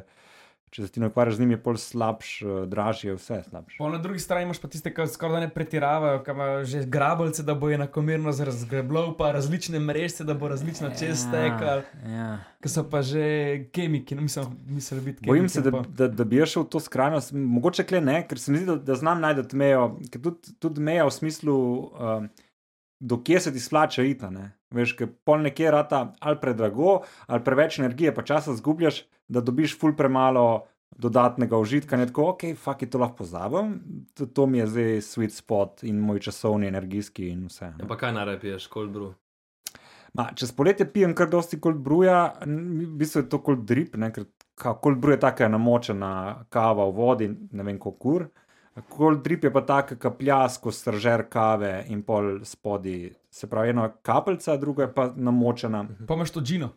[0.69, 3.77] če se ti ne ukvarjaš z njimi, je pol slabš, eh, dražje, je vse slabše.
[3.79, 6.81] Po na drugi strani imaš pa tiste, ki skoraj da ne pretiravajo, ki imajo že
[6.85, 12.39] grabolce, da bo enakomerno razgrebljal, pa različne mreže, da bo različno čez tekal, Ja.
[12.61, 13.23] ki so pa že
[13.71, 15.27] kemiki, no, mislim, mislim biti kemiki.
[15.27, 18.39] Bojim se, da, da, da bi jaz šel v to skrajnost, mogoče kle ne, ker
[18.39, 21.55] se mi zdi, da, da znam najti mejo, ker tudi, tudi meja v smislu,
[21.95, 22.29] um,
[22.99, 24.25] dokje se ti splača iti.
[24.25, 24.51] a ne.
[24.69, 29.77] Veš, ker pol nekje rata ali predrago, ali preveč energije, pa časa zgubljaš, da dobiš
[29.79, 30.63] ful premalo
[30.97, 31.97] dodatnega užitka.
[31.97, 33.79] Ne tako, ok, fuck, to lahko pozabim,
[34.13, 37.65] to, to mi je zdaj sweet spot in moj časovni, energijski in vse.
[37.65, 37.83] ne.
[37.83, 39.13] Ja, pa kaj naraj piješ, cold brew?
[40.13, 43.95] Ma, čez poletje pijem kar dosti cold bruja, n- v bistvu je to cold drip,
[43.95, 44.25] ne, ker
[44.57, 48.27] cold brew je taka namočena kava v vodi, ne vem kako kur.
[48.97, 54.57] Cold drip je pa taka kapljasko stržer kave in pol spodi, se pravi, ena kapljica,
[54.57, 55.85] druga je pa namočena.
[56.07, 56.69] Pa imaš to džino.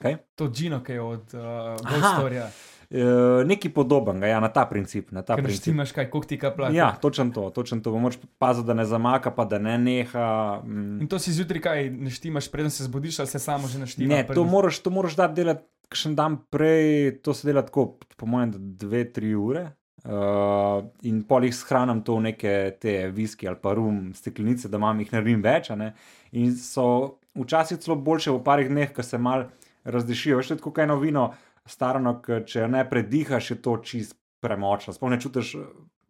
[0.00, 0.16] Kaj?
[0.40, 1.90] To džino, ki je od uh, Aha.
[1.90, 2.50] Goldstorja.
[2.90, 3.02] E,
[3.46, 5.12] nekaj podobnega, ja, na ta princip.
[5.14, 5.62] Na ta Ker princip.
[5.62, 6.70] štimaš kaj, koliko ti kaplja.
[6.74, 7.92] Ja, točno to, točno to.
[7.98, 10.62] Moraš paziti, da ne zamaka, pa da ne neha.
[10.64, 11.02] Mm.
[11.04, 14.14] In to si zjutraj kaj ne štimaš, preden se zbudiš, ali se samo že naštima.
[14.14, 15.62] Ne, to moraš, to moraš dati delati,
[15.94, 19.68] še en dan prej, to se dela tako, po mojem, dve, tri ure.
[20.00, 24.80] Uh, in pol jih shranim to v neke te viski ali pa rum steklenice, da
[24.80, 25.70] imam jih naredim več.
[25.70, 25.92] a ne.
[26.32, 29.50] In so včasih celo boljše v parih dneh, ko se mal
[29.84, 30.40] razdišijo.
[30.40, 31.30] Veš, je kot eno vino,
[31.66, 34.94] starano, ke če ne predihaš, je to čist premočno.
[34.96, 35.54] Sploh ne čutiš,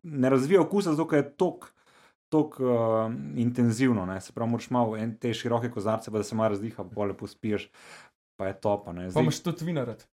[0.03, 1.71] ne razvija okusa, zato je tok.
[2.31, 4.21] Tako uh, intenzivno, ne?
[4.23, 7.27] se pravi, moraš malo en te široke kozarce, pa da se malo razdiha, pa lepo
[7.27, 7.65] spiješ,
[8.39, 8.77] pa je to.
[8.85, 9.09] Pa, ne.
[9.09, 10.05] Pa Zdaj, imaš tudi vinarad.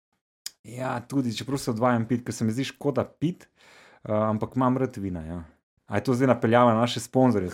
[0.63, 4.81] ja, tudi čeprav se odvajam pit, ker se mi zdi škoda pit, uh, ampak imam
[4.81, 5.21] rad vina.
[5.27, 5.43] Ja.
[5.87, 7.49] A je to zdaj napeljava na naše sponzorje?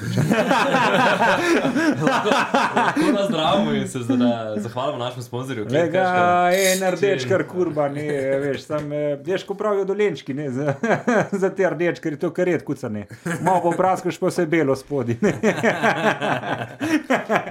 [2.75, 5.65] Tako na zdravo in se zda- zahvalimo našemu sponzorju.
[5.69, 8.01] Le ga, en rdeč, kar kurba, ne,
[8.39, 8.75] veš, eh,
[9.23, 10.73] veš, ko pravijo dolenčki, ne, za,
[11.33, 13.05] za te rdeč, ker je to kar red, kuca ne.
[13.41, 15.17] Malo pa praskaš, pa vse belo spodi.
[15.21, 15.33] ne.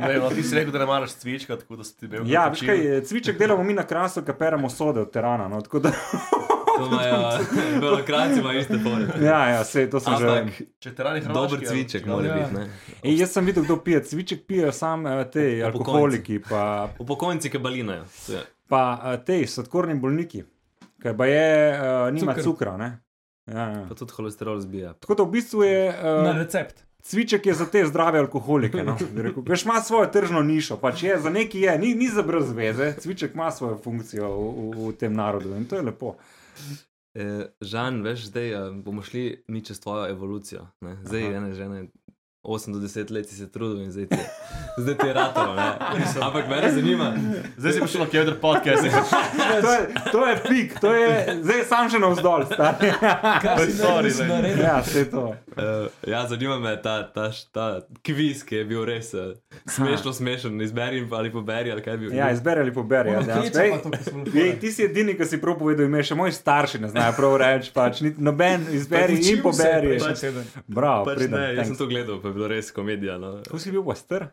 [0.03, 2.23] Ne, no, ti si rekel, da ne maraš cvička, tako da si ti bil.
[2.27, 5.49] Ja, veš kaj, cviček delamo mi na krasu, ki peremo sode od terana.
[5.49, 5.91] No, tako da,
[6.75, 7.17] To imajo,
[7.81, 9.07] belokranci imajo iste fore.
[9.21, 10.27] ja, ja, sej, to sem že.
[10.29, 11.35] Ampak Če te rani hraniš.
[11.35, 12.35] dober cviček mora Ja.
[12.37, 12.55] biti.
[12.55, 12.65] ne.
[13.03, 17.59] Ej, jaz sem videl, kdo pije cviček, pijejo samo eh, te alkoholiki, pa, Upokojenci, ki
[17.59, 18.05] balinajo.
[18.29, 18.83] Je- pa
[19.19, 20.45] te sladkorni bolniki,
[20.99, 22.45] ki pa je, uh, nima Cuker.
[22.45, 22.77] cukra.
[22.77, 22.99] Ne?
[23.47, 23.85] Ja, ja.
[23.89, 24.93] Pa tudi holesterol zbija.
[24.95, 26.85] Tako da v bistvu je Na uh, recept.
[27.03, 28.83] cviček je za te zdrave alkoholike.
[28.83, 28.95] No.
[29.43, 32.95] Veš, ima svojo tržno nišo, pač je, za neki je, ni, ni za brez veze.
[32.95, 36.15] Cviček ima svojo funkcijo v, v, v tem narodu in to je lepo.
[37.15, 37.25] E,
[37.61, 40.67] Žan, veš, zdaj eh, bomo šli mi čez tvojo evolucijo.
[40.81, 40.97] Ne?
[41.05, 41.35] Zdaj, Aha.
[41.37, 41.85] ene žene,
[42.43, 44.27] 8 do 10 let si se trudil in zdaj ti je,
[44.79, 45.55] zdaj ti je ratalo.
[45.55, 45.69] ne.
[46.27, 47.15] Ampak mene zanima,
[47.57, 48.83] Zdaj si prišel na Kevdr podcast.
[49.63, 52.47] To je, to je pik, to je zdaj sam še navzdol.
[52.47, 52.91] stari.
[53.43, 54.65] Kaj si Sorry, naredil?
[54.65, 55.35] ja, vse to.
[55.53, 57.67] Uh, ja, zanima me ta, ta, ta
[58.03, 59.33] kviz, ki je bil res uh,
[59.67, 60.61] smešno smešen.
[60.61, 62.15] Izberi ali poberi, ali kaj je bil.
[62.15, 63.11] Ja, izberi ali poberi.
[63.11, 63.91] Ja, Ej, pa
[64.35, 67.37] Ej, ti si edini, ki si prav povedal, ime še moji starši ne znajo prav
[67.37, 67.73] reči.
[67.75, 69.89] Pač, niti noben izberi in Učil se je poberi.
[69.89, 70.45] prejšnji teden.
[70.67, 71.37] Bravo, Pač pridem.
[71.37, 71.79] ne, jaz sem thanks.
[71.79, 73.19] to gledal, pa je bilo res komedija.
[73.19, 73.35] No.
[73.43, 74.29] Kako si bil pa star?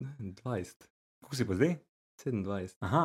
[0.00, 0.88] 20,
[1.22, 1.74] Kako si pa zdaj?
[2.24, 2.76] 27.
[2.80, 3.04] Aha,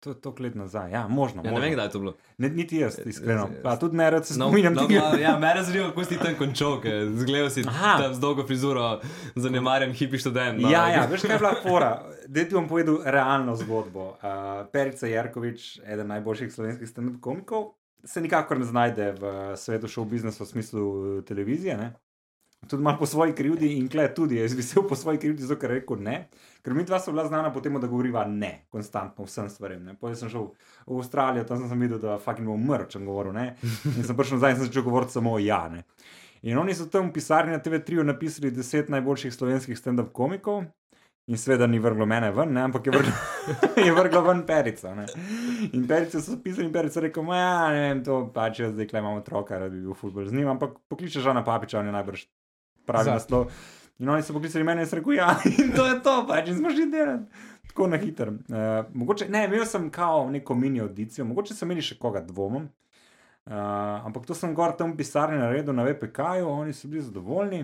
[0.00, 0.90] to je toliko let nazaj.
[0.90, 1.38] Ja, možno.
[1.38, 1.62] Ja, ne možno.
[1.62, 2.12] vem, kdaj je to bilo.
[2.38, 3.48] Ne, niti jaz, iskreno.
[3.48, 5.00] z- Pa tudi ne rad se No, spominjam no, tega.
[5.02, 6.80] no, ja, mene zanima, kako si tam končal,
[7.14, 7.98] zgledal si Aha.
[7.98, 9.00] tam z dolgo frizuro,
[9.36, 10.58] zanemarjen hipi študent.
[10.58, 10.70] No.
[10.70, 11.92] Ja, ja, veš kaj je bila fora?
[12.26, 14.08] Da ti bom povedal realno zgodbo.
[14.12, 14.14] Uh,
[14.68, 19.22] Perica Jarkovič, eden najboljših slovenskih stand-up komikov, se nikakor ne znajde v
[19.54, 20.82] svetu šov biznesa v smislu
[21.18, 21.76] eh, televizije.
[21.76, 21.92] Ne?
[22.68, 25.66] Tudi malo po svoji krivdi in kle tudi, jaz bi se po svoji krivdi zato,
[25.66, 26.28] je rekel ne.
[26.62, 29.88] Ker mi dva so bila znana po tem, da govoriva ne, konstantno vsem stvarem.
[30.00, 30.50] Potem sem šel
[30.86, 33.46] v Avstralijo, tam sem videl, da fucking bom umrl, če bom govoril ne.
[33.96, 35.62] In sem prišel nazaj in sem začel govoriti samo ja.
[35.72, 35.86] Ne.
[36.42, 40.66] In oni so tam v pisarni na TV3 napisali deset najboljših slovenskih stand-up komikov.
[41.30, 43.12] In seveda ni vrglo mene ven, ne, ampak je vrglo,
[43.86, 44.94] je vrglo ven perico.
[44.94, 45.04] Ne.
[45.72, 49.20] In perice so pisali, in perice rekel, ja, ne vem, to pač jaz zdaj imam
[49.20, 52.24] otroka, rad bi bil futbol z njim, ampak pokliče Žana Papiča, on je najbrž
[52.90, 53.18] pravi Za.
[53.18, 53.46] naslov.
[54.00, 56.58] In oni so poklicali mene in sem rekel, ja, in to je to, pač in
[56.58, 57.46] smo šli delati.
[57.70, 58.28] Tako na hiter.
[58.28, 62.66] Uh, mogoče, ne, imel sem kao neko mini audicijo, mogoče so imeli še koga dvomom.
[63.50, 63.54] Uh,
[64.06, 67.62] ampak to sem gor tam pisarni naredil na VPK-ju, oni so bili zadovoljni.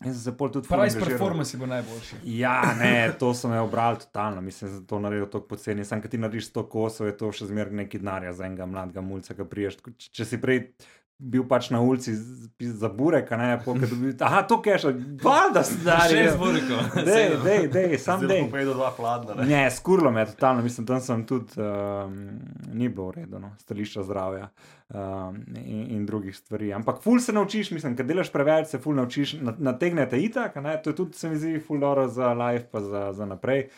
[0.00, 1.08] In sem se pol tudi angažiral.
[1.08, 2.20] performance bo najboljši.
[2.24, 5.84] Ja, ne, to sem jo obral totalno, mislim, da sem to naredil tako poceni.
[5.84, 9.04] Sam, ki ti narediš 100 kosov, je to še zmeraj neki denarja za enega mladega
[9.04, 9.76] mulca, ki priješ.
[10.08, 10.62] Če si prej
[11.22, 14.82] bil pač na ulici z- za burek, a ne, pokaj dobil, aha, to keš,
[15.18, 16.16] valjda stari.
[16.18, 16.80] Šest burkov.
[17.06, 18.42] Dej, dej, dej, sam dej.
[18.46, 19.34] povedal dva hladna.
[19.34, 19.46] Ne?
[19.46, 24.48] Ne, skurlo me je totalno, mislim, tam sem tudi, um, ni bilo urejeno, stališča zdravja
[24.88, 24.98] um,
[25.56, 26.72] in, in drugih stvari.
[26.72, 30.60] Ampak ful se naučiš, mislim, kad delaš preveč, se ful naučiš, na- nategnete itak, a
[30.62, 33.68] ne, to je tudi se mi zdi ful dobro za live, pa za, za naprej.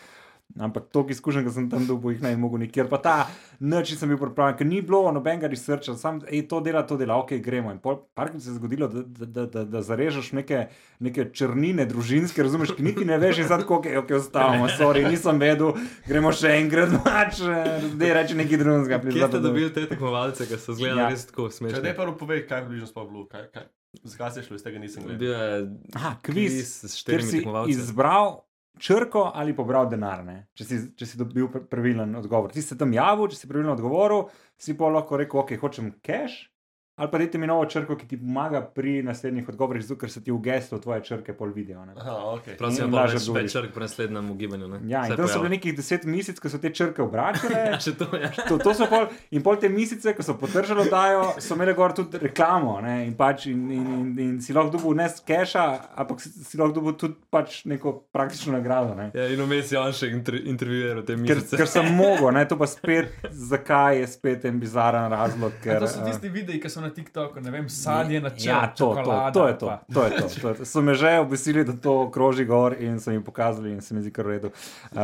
[0.61, 2.89] Ampak to, ki izkušen, ki sem tam dobil, jih ne bi mogel nikjer.
[2.91, 3.15] Pa ta
[3.61, 7.17] noč sem bil pripravljen, ker ni bilo nobenega researcha, sam ej, to dela, to dela,
[7.17, 7.73] ok, gremo.
[7.73, 10.67] In pol, parkrat se je zgodilo, da, da, da, da, da zarežeš neke,
[11.01, 15.07] neke črnine družinske, razumeš, ki niti ne veš, in zdaj tako, ok, ok, ostavimo, sorry,
[15.09, 15.73] nisem vedel,
[16.07, 19.01] gremo še enkrat, mač, eh, zdaj reči nekaj drugega.
[19.09, 21.09] Kje ste dobili te tekmovalce, ki so zgledali Ja.
[21.09, 21.83] res tako Če smešni?
[21.83, 23.25] ne pa povej, kaj je bližnjo sploh bilo.
[23.27, 23.69] Kaj, kaj,
[24.05, 25.73] zakaj si šlo iz tega, nisem gledal.
[25.97, 27.71] Aha, kviz, kviz s štirimi tekmovalci.
[27.73, 28.43] izbral
[28.79, 30.37] črko ali pobral denar, ne?
[30.55, 32.53] če si, če si dobil pr- pravilen odgovor.
[32.53, 34.29] Ti si tam javil, če si pravilno odgovoril,
[34.61, 36.52] si pa lahko rekel, ok, hočem cash.
[36.97, 40.21] Ali pa dajte mi novo črko, ki ti pomaga pri naslednjih odgovorih, zato ker se
[40.21, 41.85] ti v geslu tvoje črke pol vidijo.
[41.87, 41.95] ne.
[41.97, 42.51] Aha, ok.
[42.59, 44.69] Prosim, in pa lažje več, črk pri naslednjem ugibanju.
[44.69, 44.81] Ne?
[44.91, 47.63] Ja, in Se tam so bili nekih deset mesecev, ko so te črke obračale.
[47.73, 48.29] Ja, to je.
[48.49, 51.95] To, to so pol, in pol te misice, ko so potržali dajo, so imeli gor
[51.97, 52.77] tudi reklamo.
[52.85, 55.65] Ne, in, pač, in, in, in, in si lahko dobil ne keša,
[55.97, 58.93] ampak si, si lahko dobil tudi pač neko praktično nagrado.
[59.01, 59.09] Ne.
[59.17, 61.57] Ja, in vmes je on še inter, intervjuiral te Ker, mislice.
[61.57, 63.17] ker sem mogel, ne, to pa spet,
[63.53, 65.57] zakaj je spet en bizaren razlog.
[65.65, 68.31] Ker, Ker, to so eh, tisti videi, ki so na TikToku, ne vem, sadje na
[68.31, 68.51] čelu.
[68.51, 69.79] Ja, to, to, to je to.
[69.95, 70.65] to, je to, to je to.
[70.69, 74.03] So me že obvesili, da to kroži gor in so jim pokazali, in se mi
[74.03, 74.53] zdi kar v redu.
[74.93, 75.01] Uh,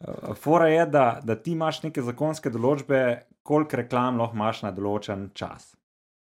[0.00, 3.00] uh, Fora je, da, da ti imaš neke zakonske določbe,
[3.42, 5.72] koliko reklam lahko imaš na določen čas.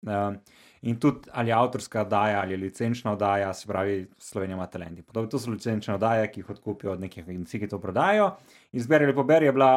[0.07, 0.39] Uh,
[0.83, 5.03] in tudi ali avtorska oddaja ali licenčna oddaja, se pravi, Slovenija ima talenti.
[5.03, 8.31] Podobno, to so licenčne oddaje, ki jih odkupijo od nekih agencij, ki to prodajo.
[8.73, 9.73] Izberi ali poberi je bila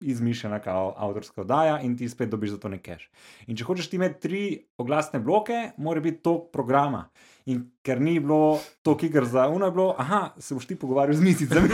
[0.00, 2.98] izmišljena kao avtorska oddaja in ti spet dobiš za to nekaj.
[3.46, 4.42] In če hočeš ti imeti tri
[4.78, 7.08] oglasne bloke, mora biti to programa.
[7.46, 10.76] In ker ni bilo to, ki gre za uno, je bilo, aha, se boš ti
[10.76, 11.68] pogovarjal z misicami.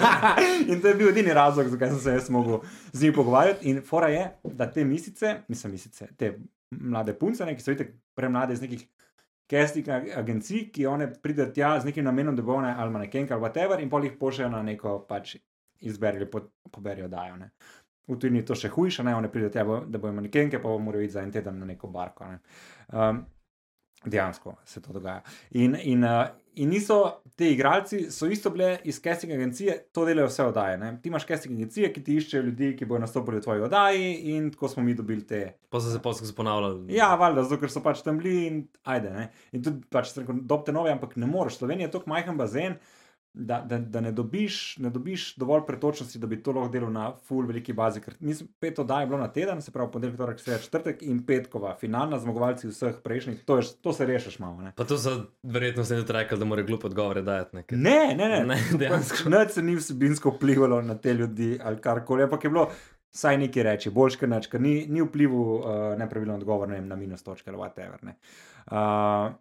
[0.70, 2.60] in to je bil edini razlog, zakaj sem se jaz mogel
[2.92, 3.70] z njim pogovarjati.
[3.70, 6.38] In fora je, da te misice, mislim, misice, te
[6.70, 8.86] mlade punce, ne, ki so vidite premlade iz nekih
[9.50, 13.42] ag- agencij, ki one pridejo tja z nekim namenom, da bo one ali manekenka ali
[13.42, 15.36] whatever, in pol jih pošljajo na neko pač
[15.80, 17.36] izberi ali po- poberijo dajo.
[17.36, 17.50] Ne.
[18.08, 21.04] V tujini je to še hujše, ne, one pridejo bo- da bojo manekenke, pa morajo
[21.04, 22.26] iti za en teden na neko barko.
[22.26, 22.38] Ne.
[22.92, 23.24] Um,
[24.04, 25.22] dejansko se to dogaja.
[25.50, 30.28] In, in, uh, in niso ti igralci, so isto bile iz casting agencije, to delajo
[30.28, 30.78] vse oddaje.
[30.78, 30.98] Ne.
[31.02, 34.50] Ti imaš casting agencije, ki ti iščejo ljudi, ki bodo nastopili v tvoji oddaji, in
[34.50, 36.94] tako smo mi dobili te Pa so se poskus ponavljali.
[36.94, 39.10] Ja, valjda, zato ker so pač tam bili in ajde.
[39.10, 39.28] Ne?
[39.52, 41.60] In tudi, pač, dobte nove, ampak ne moreš.
[41.60, 42.80] Slovenija je tako majhen bazen,
[43.32, 47.12] da, da, da ne, dobiš, ne dobiš dovolj pretočnosti, da bi to lahko delal na
[47.26, 48.00] full veliki bazi.
[48.00, 51.22] Ker mislim, pet oddaj je bilo na teden, se pravi ponedeljek, torek, sreda, četrtek in
[51.26, 54.60] petkova, finalna zmagovalci vseh prejšnjih, to, je, to se rešiš malo.
[54.60, 54.72] Ne?
[54.76, 57.56] Pa to so verjetno se tudi rekli, da mora glup odgovore dajati.
[57.56, 57.78] nekaj.
[57.78, 58.46] Ne, ne, ne.
[58.46, 59.28] Ne, dejansko.
[59.30, 62.70] Nič se ni vsebinsko vplivalo na te ljudi ali karkoli, ampak je bilo
[63.14, 65.62] vsaj nekaj reči, boljš kot nič, ker ni, ni vplival uh,
[65.98, 68.02] nepravilen odgovor ne vem, na minus točke ali whatever.
[68.02, 68.16] ne.
[68.70, 69.32] Uh,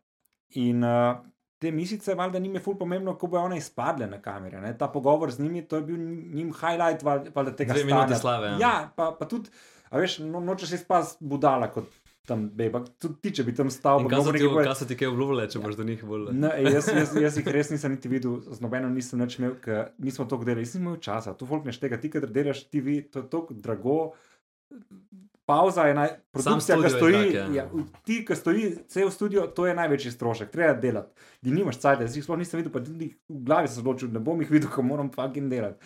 [0.57, 1.17] in uh,
[1.59, 4.61] te misice, valjda njim je ful pomembno, kako bojo one izpadle na kamere.
[4.61, 4.77] Ne?
[4.77, 5.97] Ta pogovor z njimi, to je bil
[6.33, 7.95] njim highlight val- valjda tega Dve stanja.
[7.97, 8.57] minuti slave, ja.
[8.59, 9.49] Ja, pa, pa tudi,
[9.89, 11.89] a veš, no, nočeš izpasti budala kot
[12.25, 12.83] tam beba.
[12.95, 15.07] Tudi ti, če bi tam stal, kaj so bi ti, mogel kaj so ti kaj
[15.07, 16.27] obljubile, če boš do njih bolj?
[16.31, 19.87] Ne, jaz, jaz, jaz jih res nisem niti videl, z nobenim nisem več imel, ker
[19.97, 23.19] nismo to delali, nisem imel časa, to folk ne štega, ti, kadar delaš TV, to
[23.19, 23.97] je tako drago.
[25.49, 27.63] Pauza je naj, produkcija, ki stoji, drag, ja.
[27.63, 31.29] ja, ti, ki stoji, cel studio, to je največji strošek, treba delati.
[31.41, 34.11] Ti nimaš cajt, jaz jih sploh nisem videl, pa tudi v glavi sem se odločil,
[34.13, 35.81] ne bom jih videl, ko moram fucking delati.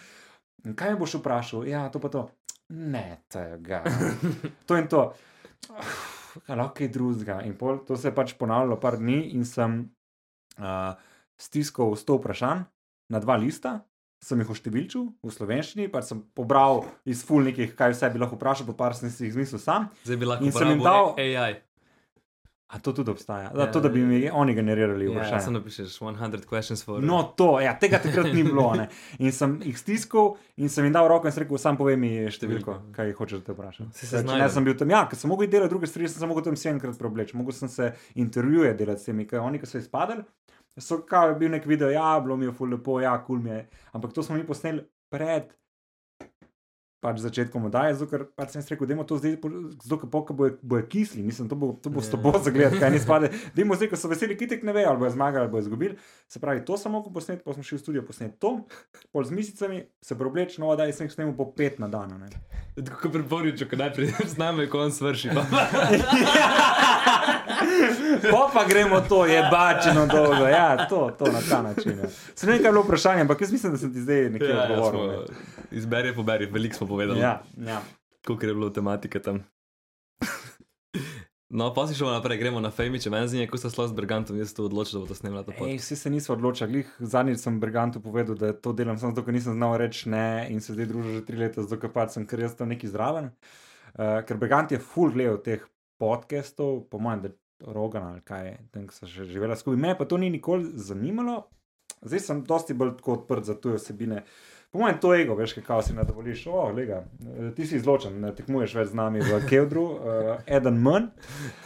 [0.68, 1.64] In kaj me boš vprašal?
[1.68, 2.26] Ja, to pa to.
[2.76, 3.84] Ne, tega.
[4.68, 5.06] To in to.
[5.72, 6.04] Uf,
[6.50, 7.42] Lahko je drugega.
[7.46, 9.84] In pol, to se je pač ponavljalo par dni in sem
[10.58, 10.94] uh,
[11.38, 12.64] stiskal 100 vprašanj
[13.14, 13.80] na dva lista.
[14.24, 18.38] Sem jih oštevilčil v slovenščini, pa sem pobral iz ful nekih, kaj vse bi lahko
[18.38, 19.90] vprašal, pa par sem si jih izmislil sam.
[20.02, 21.54] Zdaj bi lahko uporabil dal- AI.
[22.68, 23.44] A to tudi obstaja.
[23.44, 25.40] Ja, Da, to, da bi mi oni generirali Ja, vprašanja.
[25.42, 27.04] samo napišeš 100 questions for.
[27.04, 28.74] No, to, ja, tega takrat ni bilo.
[28.74, 28.88] Ne.
[29.20, 32.10] In sem jih stiskal in sem jim dal roko in sem rekel, sam povej mi
[32.28, 33.92] številko, kaj hočeš, da te vprašam.
[33.94, 36.18] Se Ker Če ne, sem bil tam, ja, ker sem mogel delati druge stvari, sem
[36.18, 39.68] se mogel tam sedemkrat preobleči, mogel sem se intervjuje delati s temi, ker oni, ki
[39.68, 40.24] so izpadali,
[40.78, 43.44] so kao je bil nek video, ja, bilo mi je ful lepo, ja, kul cool
[43.44, 45.54] mi je, ampak to smo mi posneli pred
[47.04, 49.36] pač začetkom oddaje, zato ker pač sem rekel, da to zdaj,
[49.84, 52.08] zato ker poka bojo, bojo kisli, mislim, to bo, to bo Ja.
[52.08, 53.28] sto bo zagledati, kaj ne spade.
[53.56, 56.00] Dajmo zdaj, ko so veseli, kitek ne ve, ali bojo zmagali, ali bojo izgubili.
[56.32, 58.64] Se pravi, to sem mogel posneti, pa smo šli v studio posneti to,
[59.12, 62.16] pol z misicami, se preobleč, no, da sem jih snemal po pet na dan.
[62.80, 65.36] Tako pri Boriču, ko najprej z nami, ko on svrši.
[67.24, 68.30] Pa.
[68.32, 72.00] Po pa gremo to, je bačeno dolgo, ja, to, to na ta način.
[72.00, 72.10] Ja.
[72.36, 74.48] Se ne vem, kaj je bilo vprašanje, ampak jaz mislim, da sem ti zdaj nekje
[74.50, 75.26] Ja, ja, odgovoril.
[75.26, 75.36] smo,
[75.72, 77.20] izberi, poberi, veliko smo povedali.
[77.20, 77.82] Ja, ja.
[78.26, 79.44] koliko je bilo tematike tam.
[81.54, 83.10] No, pa si šel naprej, gremo na Fejmiče.
[83.14, 85.54] Meni zanima, kako se sploh z Brigantom jaz to odločil, da bo to.
[85.68, 86.82] Ej, vsi se niso odločili.
[87.00, 90.62] Zadnjič sem Brigantu povedal, da to delam samo zato, ker nisem znal reči ne in
[90.62, 93.30] se zdaj družim že tri leta, zato ker pač sem, ker jaz tam neki zraven.
[93.94, 95.62] Uh, ker Brigant je full gledal teh
[96.04, 97.30] podcastov, po mojem, da
[97.72, 99.80] Rogan ali kaj, tam so že živela skupaj.
[99.80, 101.46] Me pa to ni nikoli zanimalo.
[102.02, 104.26] Zdaj sem dosti bolj odprt za tuje osebine.
[104.72, 106.48] Po mojem, to ego, veš, kaj si ne dovoliš.
[106.52, 110.82] O, lega, eh, ti si izločen, ne tekmuješ več z nami v Kevdru, uh, eden
[110.84, 111.12] manj.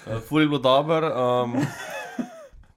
[0.06, 1.08] Uh, Ful je bilo dober.
[1.10, 1.58] Um,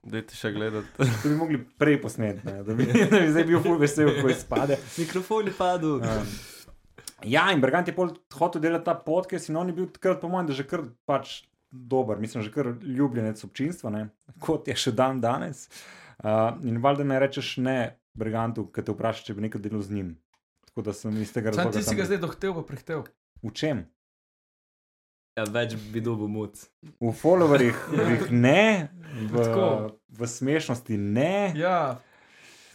[0.00, 0.88] Dajte še gledati.
[1.22, 4.32] To bi mogli prej posneti, ne, da bi, da bi zdaj bil full vesel, ko
[4.32, 4.80] izpade.
[4.96, 6.00] Mikrofon je padel.
[6.00, 6.32] Um,
[7.28, 10.30] ja, in Brigant je pol hotel delati ta podcast in on je bil takrat, po
[10.32, 14.92] mojem, da že kar pač dober, mislim, že kar ljubljenec občinstva, ne, kot je še
[14.92, 15.68] dan danes.
[16.18, 17.78] Uh, in valjda ne rečeš ne
[18.12, 20.10] Brigantu, ki te vpraša, če bi nekaj delal z njim.
[20.66, 21.78] Tako da sem iz tega Sam razloga.
[21.78, 23.06] ti si ga zdaj dohtel, pa prehtel.
[23.40, 23.86] V čem?
[25.38, 26.58] Ja, več bi dobil muc.
[27.00, 27.78] V followerjih
[28.10, 28.90] jih ne,
[29.24, 29.46] v,
[30.10, 31.52] v smešnosti ne.
[31.56, 31.98] Ja,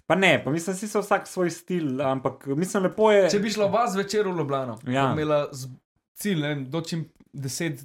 [0.05, 3.23] Pa ne, pa mislim, da si vsak svoj stil, ampak mislim, lepo je.
[3.29, 4.91] če bi šla vas večer v Ljubljano, Ja.
[4.93, 5.05] ja.
[5.11, 5.47] imela
[6.13, 7.81] cilj, ne, vem, do čim deset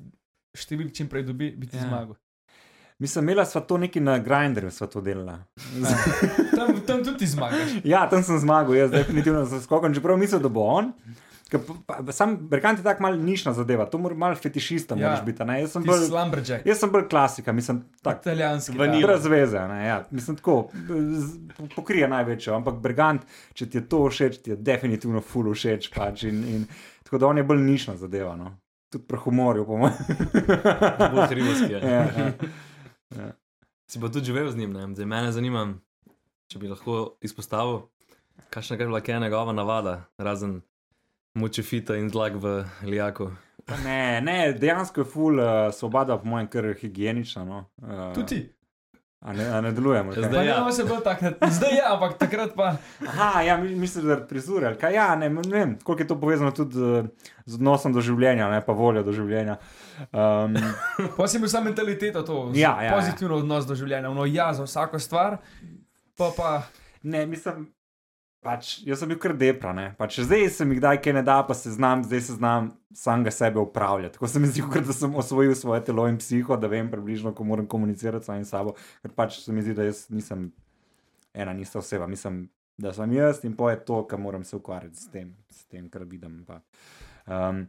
[0.53, 1.83] števil čim prej dobi, bi ti Ja.
[1.83, 1.89] ja.
[1.89, 2.15] zmagal.
[2.99, 5.39] Mislim, imela sva to neki na grinderju, sva to delala.
[6.53, 7.71] Tam, tam tudi ti zmagaš.
[7.85, 10.93] Ja, tam sem zmagal, jaz definitivno sem skokal, čeprav mislim, da bo on.
[11.49, 15.17] Ker pa- Sam Berkant je tako malo nišna zadeva, to mora malo fetišista Ja.
[15.21, 15.43] biti.
[15.43, 15.61] a ne.
[15.61, 16.67] Jaz sem bolj, si slumberjack.
[16.67, 18.21] jaz sem bolj klasika, mislim, tako.
[18.21, 18.79] Italijanski.
[18.79, 19.07] Vanila.
[19.07, 20.05] Brez veze, ne, ja.
[20.11, 20.69] mislim tako,
[21.77, 23.23] pokrije največjo, ampak Brigant,
[23.55, 25.91] če ti je to všeč, ti je definitivno full všeč.
[25.91, 26.67] Pač, in, in,
[27.03, 28.53] tako da on je bolj nišna zadeva, no.
[28.91, 29.97] Tudi pri humorju, po mojem.
[31.15, 31.81] Bolj hrivski je.
[31.81, 32.03] ja,
[33.17, 33.33] ja.
[33.91, 34.87] Si pa tudi živel z njim, ne?
[34.95, 35.65] Zdaj mene zanima,
[36.51, 37.89] če bi lahko izpostavil,
[38.51, 40.61] kakšna je bila kaj njegova navada, razen
[41.35, 43.31] moči fita in zlag v lijaku.
[43.67, 47.45] Pa Ne, ne, dejansko je full uh, svoboda, po mojem, kar higienična.
[47.45, 47.65] No.
[47.83, 48.41] Uh, Tudi ti.
[49.21, 50.13] A ne, a ne delujemo.
[50.13, 50.23] kaj?
[50.23, 50.73] Zdaj Pa ja.
[50.73, 52.77] se bolj tak, zdaj ja, ampak takrat pa.
[53.03, 54.65] Aha, ja, mi- misliš, da je prizor.
[54.85, 57.05] Ja, ne, ne vem, koliko je to povezano tudi z,
[57.45, 59.59] z odnosom do življenja, ne pa voljo do življenja.
[60.11, 60.57] Um,
[61.17, 62.95] Pa si imel samo mentaliteto, to, Ja, ja, ja.
[62.95, 65.37] pozitivno odnos do življenja, no ja za vsako stvar,
[66.17, 66.63] pa pa.
[67.03, 67.69] ne, mislim,
[68.45, 69.73] pač, jaz sem bil kar depra.
[69.77, 69.91] ne.
[69.99, 73.31] Pač, zdaj se mi kdaj kaj ne da, pa se znam, zdaj se znam samega
[73.31, 74.15] sebe upravljati.
[74.15, 77.35] Tako se mi zdi, kot da sem osvojil svoje telo in psiho, da vem približno,
[77.35, 78.75] ko moram komunicirati s samim sabo.
[79.03, 80.51] Ker pač se mi zdi, da jaz nisem
[81.35, 82.49] ena nista oseba, mislim,
[82.81, 86.05] da sem jaz in poje to, kar moram se ukvarjati s tem, s tem kar
[86.09, 86.43] vidim.
[86.49, 86.61] Pa.
[87.27, 87.67] Um,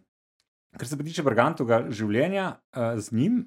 [0.77, 3.41] kar se pa tiče Brigantovega življenja uh, z njim,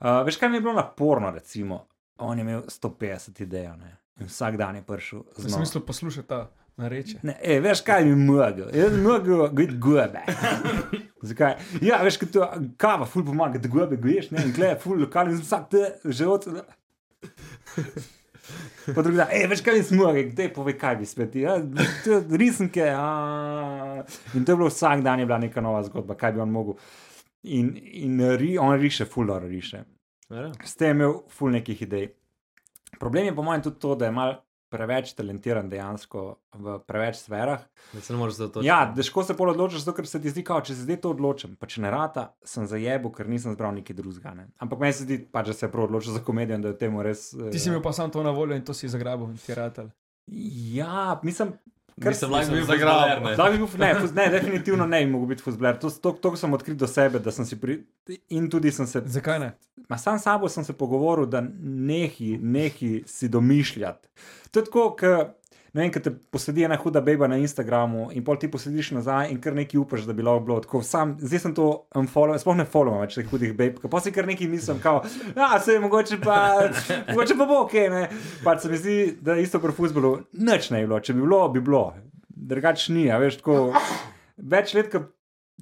[0.00, 1.86] uh, veš, kaj mi je bilo naporno, recimo,
[2.18, 3.96] on je imel 150 idej, ne?
[4.20, 5.60] In vsak dan je prišel z Sem novo.
[5.60, 7.18] mislil poslušati ta nareče.
[7.22, 8.68] Ne, ej, veš, kaj mi je mogel?
[8.74, 10.22] Jaz sem mogel biti gobe.
[11.28, 11.56] Zakaj?
[11.82, 15.38] Ja, veš, kaj to kava, ful pomaga, da gobe goješ, ne, in gleda, ful lokalni,
[15.40, 16.48] vsak te že od.
[18.94, 21.34] Pa drugi ej, veš, kaj mi smo, kdaj povej, kaj bi spet.
[21.40, 22.84] Ja, je risanke.
[22.94, 24.04] A...
[24.34, 26.78] In to je bilo vsak dan, je bila neka nova zgodba, kaj bi on mogel.
[27.42, 29.82] In, in ri, on riše, fulor riše.
[30.30, 30.52] Ja.
[30.64, 32.08] S tem je imel ful nekih idej.
[33.00, 34.36] Problem je po mojem tudi to, da je mal
[34.68, 36.22] preveč talentiran dejansko
[36.58, 37.60] v preveč sferah.
[37.92, 38.66] Da se ne moreš zatočiti.
[38.66, 41.12] Ja, težko se pol odločiš, zato ker se ti zdi, kao, če se zdaj to
[41.14, 44.34] odločim, pa če ne rata, sem zajebo, ker nisem zbral neki drugega.
[44.34, 44.48] Ne.
[44.58, 46.74] Ampak meni se zdi, pa, da se je prav odločil za komedijo, in da je
[46.74, 47.28] v tem res.
[47.34, 49.58] eh, Ti si imel pa sam to na voljo in to si zagrabil, ti je
[49.60, 49.92] ratelj.
[50.74, 51.54] Ja, mislim.
[52.02, 53.22] Kar Nisem lahko bil zagral.
[53.78, 53.92] Ne.
[54.14, 55.78] Ne, definitivno ne bi mogel biti fuzbler.
[55.80, 57.78] To, to, to sem odkril do sebe, da sem si pri,
[58.36, 59.54] in tudi sem se, Zakaj ne?
[59.88, 64.08] ma sam s sabo sem se pogovoril, da nehi, nehi si domišljati.
[64.50, 65.45] To je tako, kot
[65.76, 69.28] ne vem, ko te posedi ena huda beba na Instagramu in pol ti poslediš nazaj
[69.32, 70.80] in kar nekaj upaš, da bi lahko bilo tako.
[70.86, 71.66] Sam, zdaj sem to
[72.00, 75.02] unfollow, sploh ne follow več teh hudih beb, pa si kar nekaj mislim, kao,
[75.36, 76.38] ja, se mogoče pa,
[77.10, 78.06] mogoče pa bo ok, ne.
[78.44, 81.42] Pa se mi zdi, da isto pri futbolu nič ne bi bilo, če bi bilo,
[81.52, 81.84] bi bilo.
[82.36, 83.60] Drugač ni, a veš, tako
[84.36, 85.04] več let, ko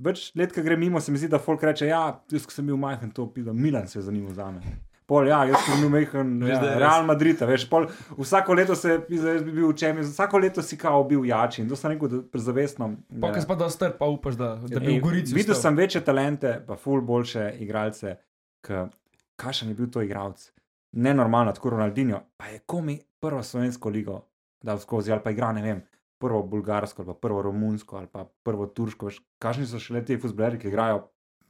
[0.06, 2.70] več let, ko gre mimo, se mi zdi, da folk reče, ja, jaz ko sem
[2.70, 4.78] bil majhen, to pida, Milan se je zanimal za me.
[5.07, 6.59] Pol, ja, jaz sem bil majhen, ja.
[6.80, 11.02] Real Madrid, veš, pol, vsako leto se, jaz bi bil učem, vsako leto si kao
[11.05, 12.88] bil jači in to sem rekel, da prezavestno.
[13.20, 13.32] Pa, ja.
[13.34, 15.36] kaj si pa da star, pa upaš, da, da bi v Gorici.
[15.36, 18.16] Videl sem večje talente, pa ful boljše igralce,
[18.64, 20.48] kakšen je bil to igralec.
[20.96, 24.22] Nenormalno, tako Ronaldinho, pa je komi prvo slovensko ligo
[24.64, 25.82] dal skozi, ali pa igra, ne vem,
[26.20, 29.11] prvo bulgarsko, ali pa prvo romunsko, ali pa prvo turško.
[29.11, 31.02] veš, Kakšni so šele ti futboleri, ki igrajo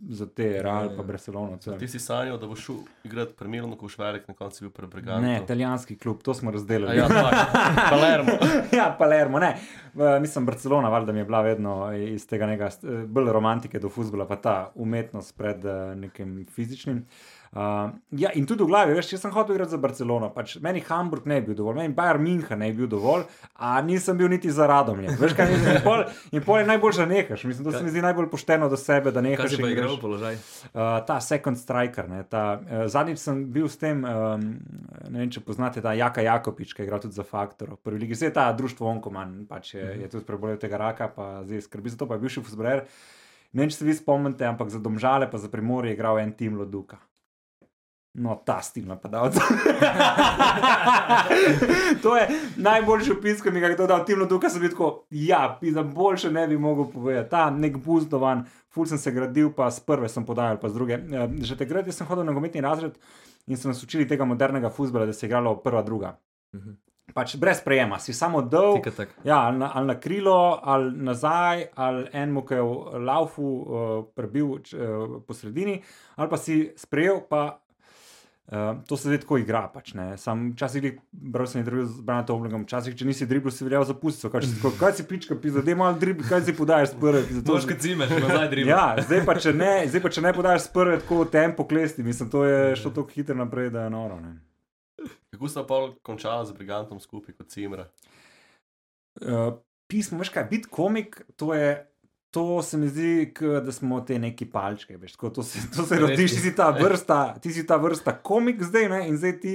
[0.09, 0.97] za te Real, ja.
[0.97, 1.57] pa Barcelono.
[1.57, 1.77] celo.
[1.77, 2.75] Ti si sanjal, da boš šel
[3.05, 5.23] igrati primerno, ko boš velik, na koncu bil pred Brigantom.
[5.23, 6.97] Ne, italijanski klub, to smo A razdelili.
[6.97, 7.35] Ja, tak,
[7.91, 8.33] Palermo.
[8.73, 9.57] ja, Palermo, ne.
[9.95, 13.89] V- Mislim, Barcelona, valjda mi je bila vedno iz tega nekega st- bolj romantike do
[13.89, 16.97] futbola, pa ta umetnost pred eh, nekim fizičnim.
[16.97, 17.05] Uh,
[17.55, 21.29] ja, in tudi v glavi, veš, če sem hotel igrati za Barcelono, pač meni Hamburg
[21.31, 23.23] ne bi bil dovolj, meni Bayern München ne bi bil dovolj,
[23.63, 25.15] a nisem bil niti za Radomlje.
[25.21, 26.03] Veš, kaj mislim, in pol,
[26.35, 27.45] in pol je najbolj, da nehaš.
[27.47, 29.55] Mislim, to se mi zdi najbolj pošteno do sebe, da Kaj nehaš.
[29.55, 30.35] si pa igral položaj?
[30.35, 32.11] Uh, ta second striker.
[32.11, 34.49] Ne, ta, uh, zadnjič sem bil s tem, um,
[35.11, 37.77] ne vem, če poznate, ta Jaka Jakopič, ki je igral tudi za Faktor.
[37.79, 41.69] Prvi ligi, zdaj ta društvo Onkoman, pač je, je tudi prebolel tega raka, pa zdaj
[41.69, 42.87] skrbi za to, pa je bil še fusbrer.
[43.55, 46.35] Ne vem, če se vi spomnite, ampak za domžale, pa za primorje je igral en
[46.35, 46.99] tim Loduka.
[48.15, 49.43] No, ta stil napadalca.
[52.03, 54.05] to je najboljši opis, ki mi ga je kdo dal.
[54.07, 57.31] Tim Loduka sem bil tako, ja, pisa, boljše ne bi mogel povedati.
[57.31, 60.95] Ta nek buzdovan, ful sem se gradil, pa z prve sem podajal, pa z druge.
[60.95, 62.95] Eh, Že takrat sem hodil na nogometni razred
[63.47, 66.17] in so nas učili tega modernega futbola, da se je igralo prva, druga.
[66.55, 66.71] Mhm.
[67.15, 68.79] Pač brez prejema, si samo dol.
[69.25, 72.69] Ja, ali na, ali na krilo, ali nazaj, ali enemu, ki je v
[73.05, 74.61] laufu uh, prebil uh,
[75.27, 75.83] po sredini,
[76.17, 77.61] ali pa si sprejel, pa
[78.47, 79.69] uh, to se zdaj tako igra.
[79.69, 80.17] Pač, ne.
[80.17, 84.29] Sam včasih bral sem intervju z Branom Oblegom, včasih, če nisi dribl, si veljal zapustiti.
[84.29, 87.23] Kaj, si tako, kaj si pička, pisa, da imaš dribl, kaj si podajaš s prve.
[87.23, 88.69] to- Toš kot cimeš, nazaj dribl.
[88.69, 92.03] Ja, zdaj pa, če ne, zdaj pa če ne podaš s prve, tako tempo klesti,
[92.03, 94.21] mislim, to je šlo tako hitro naprej, da je noro.
[94.21, 94.37] Ne.
[95.31, 97.89] Kako sta pol končala z Brigantom skupaj kot Cimra?
[99.17, 99.55] Uh,
[99.87, 101.87] pismo, veš kaj, biti komik, to je.
[102.35, 104.97] To se mi zdi, k, da smo te neki palčke.
[104.99, 108.17] Veš, tako, to se, to se rodiš, ti si ta vrsta, ti si ta vrsta
[108.27, 109.53] komik zdaj, ne, in zdaj ti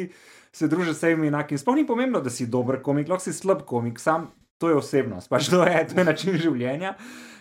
[0.55, 1.59] se družiš s vsemi enakimi.
[1.59, 5.29] Sploh ni pomembno, da si dober komik, lahko si slab komik, sam to je osebnost,
[5.31, 6.93] pač to je, to je način življenja.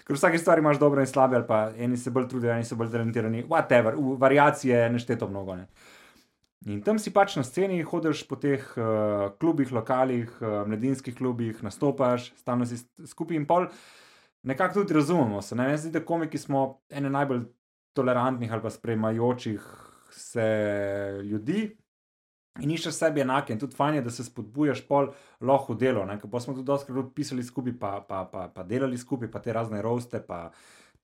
[0.06, 2.66] Ker v vsaki stvari imaš dobre in slabe, ali pa eni se bolj trudijo, eni
[2.66, 5.58] so bolj talentirani, whatever, v variacije je nešteto mnogo.
[5.58, 5.68] Ne.
[6.66, 11.62] In tam si pač na sceni, hodiš po teh uh, klubih, lokalih, uh, mladinskih klubih,
[11.62, 13.68] nastopaš, stalno si skupaj in pol.
[14.42, 15.56] Nekako tudi razumemo se.
[15.56, 15.76] Ne?
[15.76, 17.44] Se Zdi, da komiki smo ene najbolj
[17.92, 19.62] tolerantnih ali pa sprejemajočih
[20.10, 20.48] se
[21.24, 21.76] ljudi.
[22.58, 26.06] In iščeš sebi enake, in tudi fajn je, da se spodbujaš pol lahko delo.
[26.30, 29.82] Pa smo tudi dosti pisali skupaj, pa, pa, pa, pa delali skupaj, pa te razne
[29.82, 30.50] roste, pa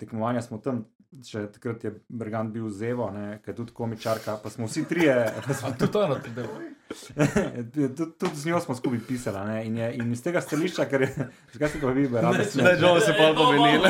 [0.00, 0.84] tekmovanja smo tam.
[1.14, 5.12] Še takrat je Brigant bil zevo, ne, ki je tudi komičarka, pa smo vsi trije.
[5.68, 6.56] A tudi to je na tem delu.
[7.74, 9.44] Tudi, tudi z njo smo skupaj pisali.
[9.46, 12.74] ne, In, je, in iz tega stališča, ker je, zakaj se pa vi, radi Ne,
[12.76, 13.88] že se pol pomenili.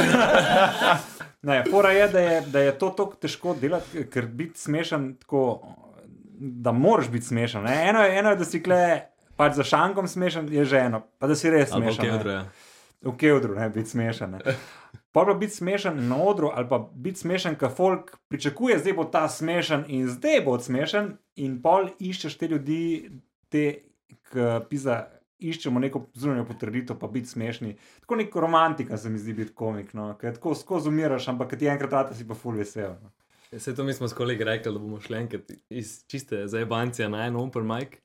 [1.42, 5.64] Ne, fora je, da je, da je to tako težko delati, ker biti smešen tako,
[6.38, 7.64] da moraš biti smešen.
[7.64, 7.88] Ne?
[7.88, 9.00] Eno, je, eno je, da si kle
[9.36, 12.04] pač za šankom smešen, je že eno, pa da si res Ali pa smešen.
[12.04, 12.10] ne.
[12.10, 12.44] kevdro, ja.
[13.04, 14.30] V kevdru, ne biti smešen.
[14.38, 14.56] Ne.
[15.14, 19.04] Pa pa biti smešen na odru, ali pa biti smešen, ker folk pričakuje, zdaj bo
[19.06, 22.80] ta smešen in zdaj bo smešen, in pol iščeš te ljudi,
[23.48, 23.66] te,
[24.30, 25.04] ki pisa.
[25.44, 27.74] Iščemo neko zunanjo potrditev, pa biti smešni.
[28.00, 30.06] Tako nek romantika se mi zdi biti komik, no?
[30.16, 32.94] ker tako skozi umiraš, ampak ti enkrat rata si pa full vesel.
[33.02, 33.10] No?
[33.50, 37.26] Vse to mi smo s kolegi rekli, da bomo šli enkrat iz čiste zajebancije na
[37.26, 37.98] en open mic.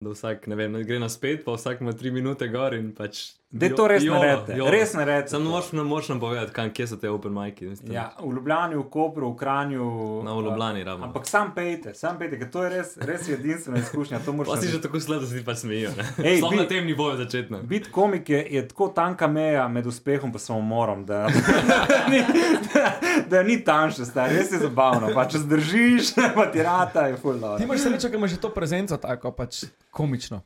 [0.00, 3.22] Da vsak, ne vem, gre na spet, pa vsak ima tri minute gor in pač
[3.52, 4.56] Da to res naredite.
[4.56, 4.70] jolo.
[4.70, 5.28] Res naredite.
[5.28, 7.68] Sam močno, močno povedati, kam, kje so te open miki.
[7.84, 10.22] Ja, v Ljubljani, v Kopru, v Kranju.
[10.24, 11.04] Na v Ljubljani ravno.
[11.04, 14.22] Ampak sam pejte, sam pejte, ker to je res, res edinstvena izkušnja.
[14.24, 15.90] To moraš Pa si že tako slab, da se ti pač smejijo.
[16.18, 17.60] Ej, Sploh bi- na tem nivoju začetno.
[17.62, 21.28] Biti komik je, je tako tanka meja med uspehom in samomorom, da,
[22.10, 22.24] ni,
[22.72, 22.92] da,
[23.28, 25.12] da ni tanjša, stari, res je zabavno.
[25.14, 28.48] Pa če zdržiš, pa ti rata je full Ti imaš srečo, ker imaš že to
[28.48, 30.40] prezenco tako pač komično.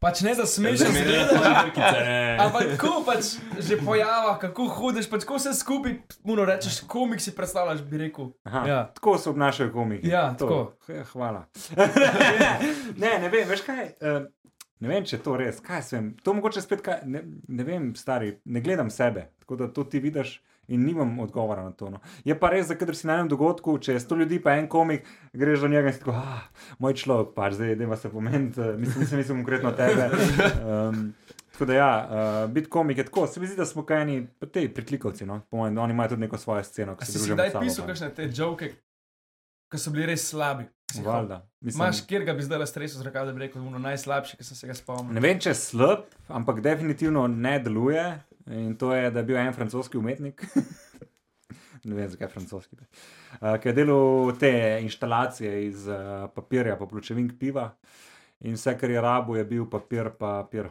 [0.00, 1.80] Pač ne da smeš Že mi zgledati.
[1.80, 3.24] je Ampak ko pač
[3.58, 8.32] že pojava, kako hudiš, pač ko vse skupaj, muno rečeš, komik si predstavljaš, bi rekel.
[8.44, 8.80] Aha, Ja.
[8.94, 10.08] Tako se obnašajo komiki.
[10.08, 10.46] Ja, to.
[10.46, 10.92] tako.
[10.92, 11.46] Ja, Hvala.
[13.02, 13.84] ne, ne vem, veš kaj.
[14.00, 14.26] Uh,
[14.80, 15.60] ne vem, če je to res.
[15.64, 16.10] Kaj sem?
[16.24, 19.30] To mogoče spet, kaj, ne, ne vem, stari, ne gledam sebe.
[19.44, 20.36] Tako da to ti vidiš.
[20.68, 21.90] In nimam odgovora na to.
[21.90, 22.00] No.
[22.24, 24.66] Je pa res, da kadar si na enem dogodku, če je sto ljudi, pa en
[24.68, 26.42] komik, greš do njega in si tako, ah,
[26.78, 30.08] moj človek, pač zdaj, da se pomeniti, mislim, mislim, mislim konkretno tebe.
[30.66, 31.14] Um,
[31.52, 31.90] tako da ja,
[32.44, 35.26] uh, biti komik je tako, se mi zdi, da smo kaj eni, pa te pritlikovci,
[35.26, 36.96] no, po mojem, da oni imajo tudi neko svojo sceno.
[37.02, 37.88] Se si kdaj sabo, pisal pa.
[37.88, 38.72] kakšne te joke,
[39.70, 40.66] ki so bili res slabi?
[41.04, 41.46] Valjda.
[41.60, 44.56] Mislim- Imaš, kjer ga bi zdaj stresel, zrakal, da bi rekel, ono najslabši, ki sem
[44.56, 45.14] se ga spomnil.
[45.14, 48.20] Ne vem, če je slab, ampak definitivno ne deluje.
[48.46, 50.44] In to je, da je bil en francoski umetnik.
[51.88, 52.76] ne vem, zakaj francoski.
[53.40, 57.70] Uh, ki je delal te instalacije iz uh, papirja, pa pločevink piva.
[58.46, 60.70] In vse, kar je rabo, je bil papir, papir.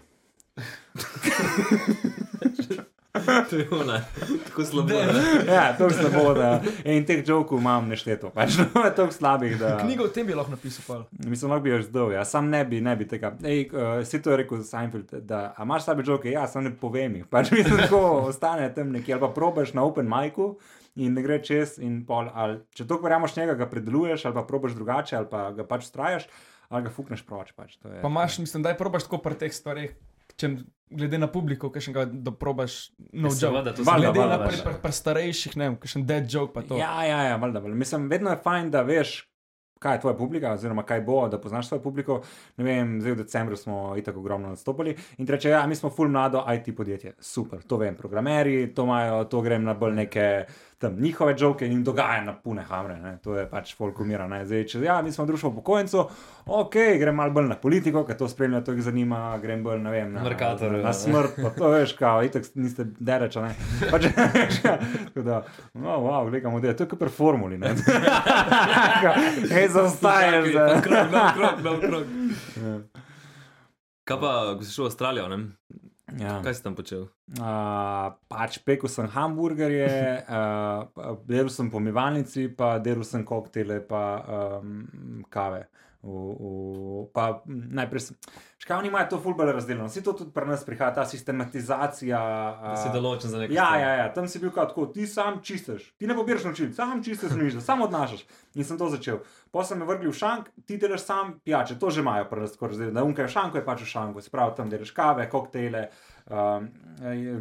[3.49, 4.01] To je ona.
[4.45, 4.93] Tako slabo.
[5.47, 8.30] Ja, to je slabo, da in teh jokov imam nešteto.
[8.30, 9.78] Pač, no, tako slabih, da.
[9.80, 11.05] Knjigo o tem bi lahko napisal.
[11.20, 12.26] Mislim, lahko bi jo zdal, ja.
[12.26, 13.34] sam ne bi, ne bi tega.
[13.43, 16.74] Ej, uh, si to je rekel Seinfeld, da a imaš slabe žoke, ja, sam ne
[16.76, 17.28] povem jih.
[17.28, 20.55] Pač mislim, tako ostane tam nekje, ali pa probaš na open micu
[20.95, 22.30] in ne gre čez in pol.
[22.34, 25.84] Ali, če to verjameš njega, ga predeluješ, ali pa probaš drugače, ali pa ga pač
[25.84, 26.28] strajaš,
[26.70, 27.51] ali ga fukneš proč.
[27.51, 29.91] Pač, to je- Pa imaš, mislim, da je probaš tako pri teh stvareh,
[30.39, 30.55] če
[30.95, 32.79] glede na publiko, ki še ga doprobaš,
[33.11, 33.39] no joke.
[33.39, 36.53] Seveda, to Valjda, Glede na valjda, pri, pri, pri starejših, ne vem, kakšen dead joke
[36.55, 36.77] pa to.
[36.79, 37.79] Ja, ja, ja, valjda, valjda.
[37.79, 39.17] Mislim, vedno je fajn, da veš,
[39.81, 42.19] kaj je tvoja publika, oziroma kaj bo, da poznaš svojo publiko.
[42.57, 46.09] Ne vem, zdaj v decembru smo itak ogromno nastopili in reče, ja, mi smo full
[46.09, 47.15] mlado IT podjetje.
[47.19, 50.29] Super, to vem, programeri, to imajo, to grem na bolj neke
[50.78, 53.17] tam njihove žoke in jim dogaja na pune hamre, ne.
[53.23, 54.28] to je pač folk umira.
[54.28, 54.45] Ne.
[54.45, 55.99] Zdaj, če ja, mi smo društvo upokojencev,
[56.45, 59.93] ok, grem malo bolj na politiko, ker to spremlja, to jih zanima, grem bolj, ne
[59.93, 63.55] vem, na, Mercator, na, na smrt, pa to veš, kao, itak niste dereča, ne.
[63.91, 64.09] Pač,
[65.07, 65.41] tako da,
[65.73, 67.59] no, wow, gledamo, da je to je kot pri formuli.
[69.55, 70.53] Hej, zaostaješ.
[70.53, 72.05] nov krog, nov krog.
[74.05, 75.38] Kaj pa, ko si šel v Avstralijo, ne?
[76.20, 76.39] Ja.
[76.43, 77.07] Kaj si tam počel?
[77.36, 79.89] Uh, pač pekel sem hamburgerje,
[80.24, 84.03] uh, delal sem pomivalnici, pa delal sem koktele, pa
[84.61, 85.66] um, kave.
[86.06, 88.14] V, v, pa najprej.
[88.62, 92.20] Škavni imajo to fulbele razdeljeno, vsi to tudi pri nas prihaja, ta sistematizacija.
[92.62, 93.56] Da si uh, določen za nekaj.
[93.56, 96.70] Ja, ja, ja, tam si bil kot tako, ti sam čisteš, ti ne pobiraš naučil,
[96.78, 98.22] sam čisteš nič, samo odnašaš.
[98.53, 99.24] In sem to začel.
[99.49, 102.53] Pa sem me vrgli v šank, ti delaš sam pijače, to že imajo pri nas
[102.53, 102.99] tako razdeljeno.
[102.99, 105.88] Da unka je v šanku, je pač v šanku, se pravi, tam delaš kave, koktele,
[106.30, 106.70] um,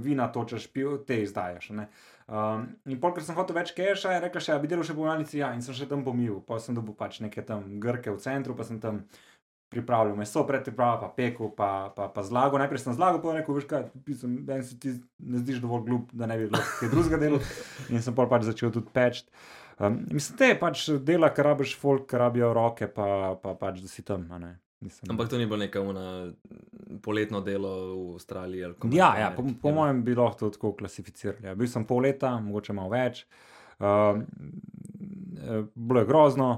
[0.01, 1.71] vina točeš, piv, te izdajaš.
[1.77, 1.91] Ne?
[2.25, 4.97] Um, in pol, ker sem hotel več keša, je rekla še, da bi delal še
[4.97, 6.39] po malnici, ja, in sem še tam pomil.
[6.49, 9.03] Pa sem dobil pač neke tam grke v centru, pa sem tam
[9.75, 12.61] pripravljal meso, predpriprava, pa pekel, pa, pa, pa zlago.
[12.63, 16.17] Najprej sem zlago, pa rekel, veš kaj, pisem, meni se ti ne zdiš dovolj glup,
[16.17, 17.43] da ne bi bilo kaj drugega dela.
[17.93, 19.25] In sem pol pač začel tudi peč.
[19.77, 23.91] Um, mislim, te pač dela, kar rabiš folk, kar rabijo roke, pa, pa pač da
[23.91, 24.31] si tam.
[24.39, 24.55] ne.
[24.85, 26.33] Mislim, Ampak to ni bilo neka una
[27.03, 28.61] poletno delo v Avstraliji.
[28.93, 31.47] Ja, ja ne, po, po je- mojem bi lahko to tako klasificirali.
[31.47, 31.55] Ja.
[31.55, 33.25] Bil sem pol leta, mogoče malo več.
[33.81, 34.21] Uh,
[35.75, 36.51] bilo je grozno,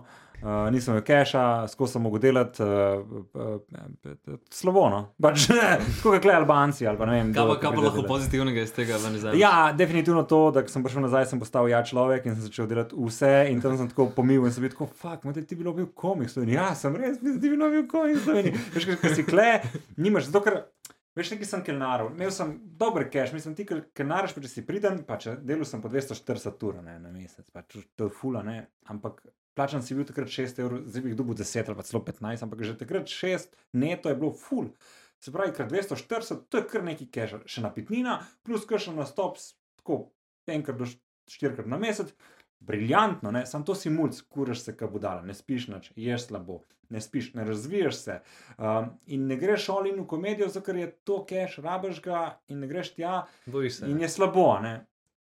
[0.42, 3.02] uh, nisem imel keša, skozi sem mogel delati uh,
[3.34, 5.00] uh, uh, slovono.
[5.22, 5.48] Pač,
[5.98, 7.32] tako kot Albanci ali pa vem.
[7.34, 8.10] Kaj ki kaj pa lahko delat.
[8.10, 9.26] pozitivnega iz tega vzameš?
[9.40, 12.98] Ja, definitivno to, da sem prišel nazaj, sem postal ja človek in sem začel delati
[12.98, 13.34] vse.
[13.52, 15.90] In tam sem tako pomil in sem bil tako, fuck, mate, ti bi bilo bil
[15.94, 16.70] komik, Slovenija.
[16.70, 18.54] Ja, sem res, ti bi bilo bil komik.
[18.74, 19.60] Veš, ker si kle,
[19.96, 20.64] nimaš, zato ker.
[21.16, 24.98] Veš, neki sem kelnaril, imel sem dober cash, mislim, ti kelnariš, pa če si priden,
[25.08, 28.66] pa če delal sem po 240 ur ne, na mesec, pač to je fula, ne,
[28.92, 29.22] ampak
[29.56, 32.44] plačan si bil takrat 6 evrov, zdaj bi jih dobil 10 ali pa celo 15,
[32.44, 33.48] ampak že takrat 6
[33.80, 34.68] neto je bilo ful.
[35.24, 39.40] Se pravi, kar 240, to je kar neki cash, še napitnina, plus kar še nastop,
[39.80, 40.02] tako
[40.52, 41.00] enkrat do št-
[41.32, 42.12] štirikrat na mesec.
[42.60, 43.46] Briljantno, ne?
[43.48, 46.60] sam to si mulj, kuraš se, kaj bo dala, ne spiš noč, ješ slabo,
[46.90, 48.18] ne spiš, ne razvijaš se.
[48.58, 52.26] Um, in ne greš all in v komedijo, zato ker je to cash, rabiš ga
[52.48, 53.90] in ne greš tja, Bojiš se.
[53.90, 54.48] in je slabo.
[54.62, 54.78] Ne?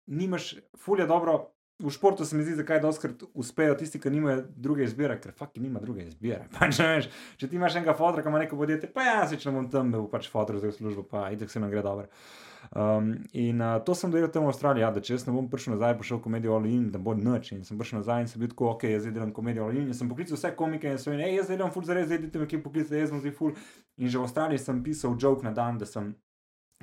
[0.05, 4.43] Nimaš, ful je dobro, v športu se mi zdi, zakaj doskrat uspejo tisti, ki nimajo
[4.55, 6.45] druge izbire, ker fakt nima druge izbire.
[6.55, 9.49] Pač, veš, če ti imaš enega fotra, ki ima neko podjetje, pa ja, se če
[9.51, 12.07] ne bom tam, da bo pač fotor za službo, pa itek se nam gre dobro.
[12.71, 15.49] Um, in uh, to sem delal tam v Avstraliji, ja, da če jaz ne bom
[15.51, 17.51] prišel nazaj, bo šel komedijo All In, da bo noč.
[17.53, 19.89] In sem prišel nazaj in sem bil tako, ok, jaz delam komedijo All In.
[19.91, 22.41] In sem poklical vse komike in sem rekel, jaz zdaj delam full zares, zdaj idite
[22.41, 23.59] me kje poklicati, jaz sem zdaj full.
[23.99, 26.13] In že v Avstraliji sem pisal joke na dan, da sem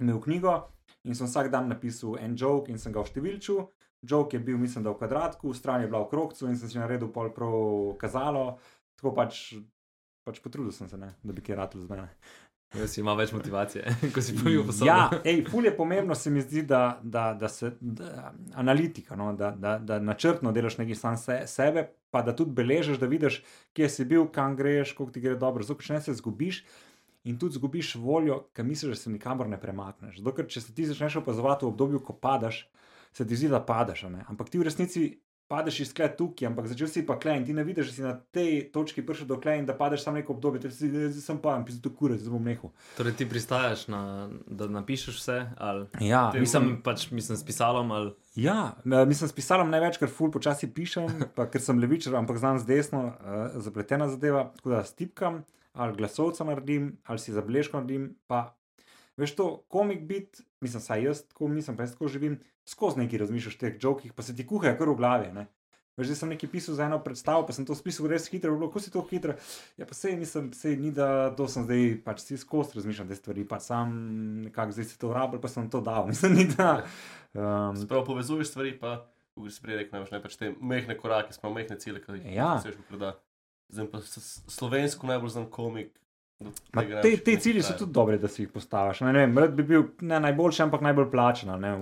[0.00, 0.56] imel knjigo
[1.04, 3.64] in sem vsak dan napisal en joke in sem ga vštevilčil.
[4.02, 6.78] Joke je bil, mislim, da v kvadratku, stran je bila v krogcu in sem si
[6.78, 8.56] naredil pol prav kazalo.
[8.96, 9.40] Tako pač,
[10.24, 12.08] pač potrudil sem se, ne, da bi kaj rad z mene.
[12.74, 13.82] Jaz si imam več motivacije,
[14.14, 17.48] ko si prvi v Ja, ej, ful je pomembno, se mi zdi, da, da, da
[17.50, 22.34] se da, analitika, no, da, da, da načrtno delaš nekaj sam se, sebe, pa da
[22.36, 23.40] tudi beležiš, da vidiš,
[23.74, 25.66] kje si bil, kam greš, koliko ti gre dobro.
[25.66, 26.62] Zato, če ne se zgubiš
[27.26, 30.20] in tudi zgubiš voljo, ker misliš, da se nikamor ne premakneš.
[30.22, 32.62] Zato, ker če se ti začneš opazovati v obdobju, ko padaš,
[33.10, 33.58] se ti zdi, da
[34.14, 34.24] ne?
[34.30, 35.10] ampak ti v resnici
[35.51, 38.05] padeš iz klej tukaj, ampak začel si pa klej in ti ne vidiš, da si
[38.07, 41.11] na tej točki prišel do klej in da padeš samo neko obdobje, ti si zdaj
[41.24, 42.70] sem pa in pizdu to kure, zdaj bom nehal.
[42.94, 48.14] Torej, ti pristajaš, na, da napišeš vse, ali Ja, mislim, pač, mislim, s pisalom, ali
[48.38, 52.38] Ja, eh, mislim, s pisalom največ, ker ful počasi pišem, pa ker sem levičar, ampak
[52.38, 55.42] znam z desno uh, zapletena zadeva, tako da stipkam,
[55.74, 58.12] ali glasovca naredim, ali si zabeležko naredim.
[58.30, 58.53] Pa,
[59.18, 62.38] veš to, komik biti, mislim, saj jaz tako mislim, pa jaz tako živim,
[62.70, 65.32] skozi neki razmišljaš o teh jokih, pa se ti kuhajo kar v glavi.
[65.34, 65.46] Ne?
[65.98, 68.70] Veš, zdaj sem nekaj pisal za eno predstavo, pa sem to spisal res hitro, bilo,
[68.70, 69.34] kako si to hitro.
[69.76, 73.18] Ja, pa sej nisem, sej ni da to sem zdaj, pač si skozi razmišljam te
[73.18, 73.90] stvari, pa sam
[74.46, 76.06] nekako zdaj se to uporabljam, pa sem to dal.
[76.12, 76.86] Mislim, ni da.
[77.34, 79.02] Um, Sprav povezuješ stvari, pa
[79.36, 82.54] v bistvu prej rekel, ne pač te mehne korake, smo mehne cilje, ki jih Ja.
[82.56, 83.12] dosežeš v proda.
[83.68, 84.00] Zdaj pa
[84.48, 85.99] slovensko najbolj znam komik.
[86.41, 89.03] Ma, te, te če cilji so tudi dobre, da si jih postaviš.
[89.05, 91.51] Ne, ne vem, rad bi bil ne najboljši, ampak najbolj plačen.
[91.61, 91.74] Ne,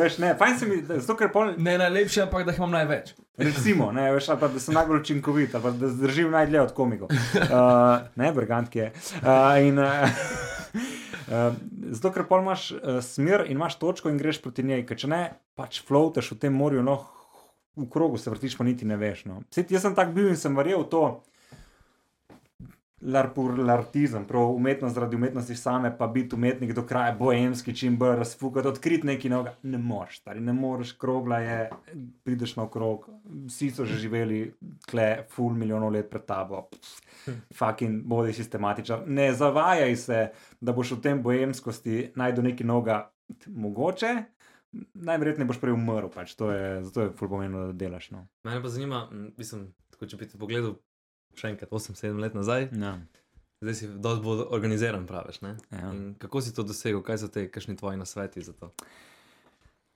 [0.00, 2.72] veš, ne, fajn se mi, da- zato ker pol, Ne najlepše, ampak da jih imam
[2.78, 3.06] največ.
[3.36, 6.72] recimo, ne, veš, ali pa da sem najbolj učinkovit, ali pa da zdržim najdlje od
[6.74, 7.08] komikov.
[7.12, 7.18] Uh,
[8.20, 8.92] ne, brigant je.
[9.20, 9.84] Uh, in, uh,
[11.28, 11.52] uh,
[11.92, 15.08] zato ker pol imaš uh, smer in imaš točko in greš proti njej, ker če
[15.12, 15.22] ne,
[15.58, 17.02] pač floataš v tem morju, no,
[17.76, 19.24] v krogu se vrtiš, pa niti ne veš.
[19.28, 19.42] No.
[19.52, 21.04] Sej, jaz sem tak bil in sem verjel v to.
[23.02, 28.68] Larpurlartizem, prav umetnost zaradi umetnosti same, pa biti umetnik do kraja, boemski, čim bolj razfukati,
[28.68, 29.54] odkriti nekaj novega.
[29.62, 31.70] Ne moreš, stari, ne moreš, krogla je,
[32.24, 33.08] prideš na okrog,
[33.46, 34.42] vsi so že živeli
[34.86, 36.68] tle, full milijonov let pred tabo.
[37.58, 39.02] Fucking bodi sistematičar.
[39.06, 40.20] Ne zavajaj se,
[40.60, 43.00] da boš v tem boemskosti najdel nekaj novega,
[43.46, 44.14] mogoče.
[44.94, 48.12] Najverjetneje boš prej umrl, pač to je, zato je full pomembno, da delaš.
[48.14, 48.28] No.
[48.46, 50.78] Mene pa zanima, mislim, tako če bi ti pogledal
[51.38, 52.98] še enkrat 8-7 let nazaj, Ja.
[53.62, 55.40] zdaj si dosti bolj organiziran, praviš.
[55.42, 55.56] Ja.
[55.92, 58.72] In Kako si to dosegel, kaj so te, kakšni tvoji nasveti za to?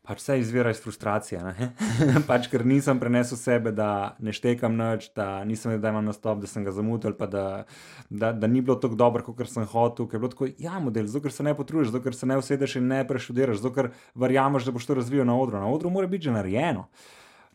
[0.06, 1.40] Pač vse izvira iz frustracije.
[2.30, 6.38] pač, ker nisem prenesel sebe, da ne štekam nič, da nisem vedel, da imam nastop,
[6.38, 7.64] da sem ga zamudil, pa da,
[8.06, 10.06] da, da ni bilo tako dobro, kot sem hotel.
[10.06, 12.38] Ker je bilo tako, ja, model, zato ker se ne potrudiš, zato ker se ne
[12.38, 15.58] usedeš in ne preštudiraš, zato ker verjameš, da boš to razvijal na odru.
[15.58, 16.86] Na odru mora biti že narejeno.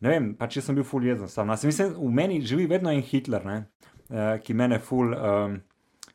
[0.01, 1.51] Ne vem, pač jaz sem bil ful jezen sam.
[1.53, 3.57] Jaz Mislim, v meni živi vedno en Hitler, ne,
[4.09, 5.13] eh, ki mene ful.
[5.13, 5.61] Um,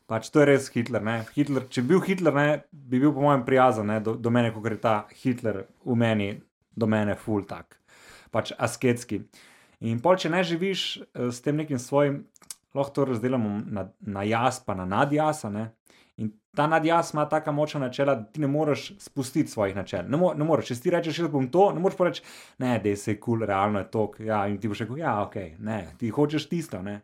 [0.07, 1.03] Pač to je res Hitler.
[1.03, 1.25] ne.
[1.35, 4.53] Hitler če bi bil Hitler, ne, bi bil po mojem prijazen ne, do, do mene,
[4.55, 6.29] kot je ta Hitler v meni,
[6.71, 7.75] do mene, full tak,
[8.31, 9.19] pač asketski.
[9.83, 12.21] In pol, če ne živiš eh, s tem nekim svojim,
[12.77, 15.51] lahko to razdelimo na, na jaz, pa na nadjasa.
[15.51, 15.73] Ne.
[16.57, 20.07] Ta nadjaz ima tako močna načela, da ti ne moreš spustiti svojih načel.
[20.09, 22.23] Ne, mo ne moreš, če ti rečeš, jaz bom to, ne moreš pa reči,
[22.63, 24.05] ne, da je se kul, cool, realno je to.
[24.25, 26.81] Ja, in ti boš rekel, ja, ok, ne, ti hočeš tisto.
[26.81, 26.95] Ne.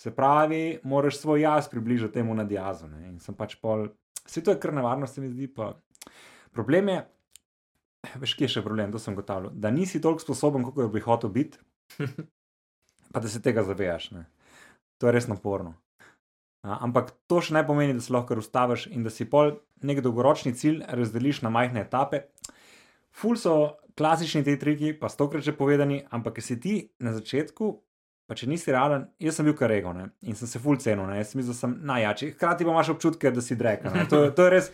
[0.00, 2.88] Se pravi, moraš svoj jaz približati temu nadjazu.
[2.88, 3.02] Ne?
[3.10, 3.90] In sem pač pol,
[4.24, 5.50] vse to je kar nevarno, se mi zdi.
[5.52, 5.74] Pa.
[6.56, 6.98] Problem je,
[8.24, 11.30] veš, kje je še problem, to sem gotovil, da nisi toliko sposoben, kot bi hotel
[11.36, 11.60] biti,
[13.12, 14.14] pa da se tega zavedaš.
[14.96, 15.76] To je res naporno.
[16.62, 20.54] Ampak to še ne pomeni, da se lahko ustaviš in da si pol nek dolgoročni
[20.54, 22.28] cilj razdeliš na majhne etape.
[23.10, 27.72] Ful so klasični ti triki, pa stokrat že povedani, ampak ker si ti na začetku
[28.30, 30.06] Pa če nisi realen, jaz sem bil kar rego ne?
[30.22, 31.18] in sem se full cenil, ne?
[31.18, 32.28] jaz sem mislil, da sem najjači.
[32.36, 33.90] Hkrati pa imaš občutke, da si dreka.
[33.90, 34.04] ne.
[34.08, 34.68] To, to je res,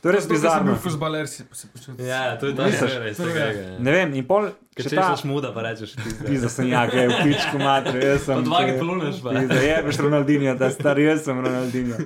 [0.00, 0.72] to je res bizarno.
[0.72, 2.00] bil futbaler, si se počutil.
[2.08, 2.96] Ja, to je to, Misliš?
[3.04, 3.20] res.
[3.20, 3.44] Je.
[3.58, 3.66] je.
[3.84, 4.48] Ne vem, in pol,
[4.78, 8.24] če ta si muda, pa rečeš, ti pizza sem ja, kaj v pičku matri, jaz
[8.24, 8.40] sem.
[8.40, 9.36] Pa dvakrat poluneš, pa.
[9.36, 12.00] Pizda, je, veš Ronaldinho, da star, jaz sem Ronaldinho.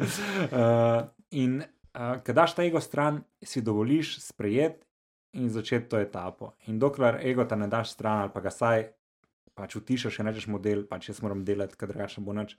[0.49, 4.83] Uh, in uh, kad daš ta ego stran, si dovoliš sprejeti
[5.39, 6.53] in začeti to etapo.
[6.67, 8.89] In dokler ego ta ne daš stran ali pa ga saj
[9.59, 12.55] pač utišaš in rečeš model, pač jaz moram delati, ker drugače bo nič.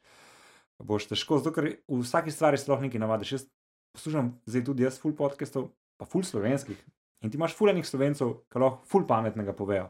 [0.79, 3.31] Boš težko, zato ker v vsaki stvari sploh nekaj navadiš.
[3.33, 3.43] Jaz
[3.91, 6.77] poslušam zdaj tudi jaz full podcastov, pa full slovenskih.
[7.19, 9.89] In ti imaš fulejnih slovencev, ki lahko ful pametnega povejo.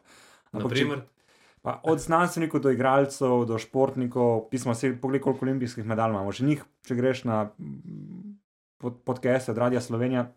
[0.52, 1.08] Ampak če- Naprimer,
[1.62, 6.32] Pa od znanstvenikov do igralcev, do športnikov, pismo si pogled, koliko olimpijskih medalj imamo.
[6.32, 7.52] Že njih, če greš na
[8.78, 10.32] pod, podcast od Radia Slovenija,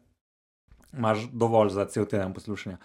[0.93, 2.77] imaš dovolj za cel teden poslušanja.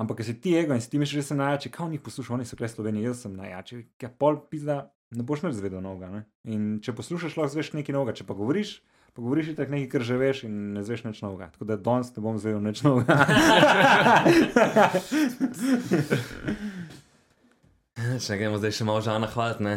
[0.00, 2.30] Ampak, ker si ti ego in si ti misliš, da si najjači, kao njih poslušaš,
[2.30, 6.08] oni so kle Sloveniji, jaz sem najjači, ker pol pizda, ne boš več zvedel noga.
[6.12, 6.20] Ne?
[6.48, 8.70] In če poslušaš, lahko zveš nekaj novega, če pa govoriš.
[9.12, 11.46] Pa govoriš tako nekaj, kar že veš, in ne zveš nič novega.
[11.52, 13.12] Tako da danes ne bom zvedel nič novega.
[18.24, 19.74] če gremo zdaj še malo žana hvaliti, ne.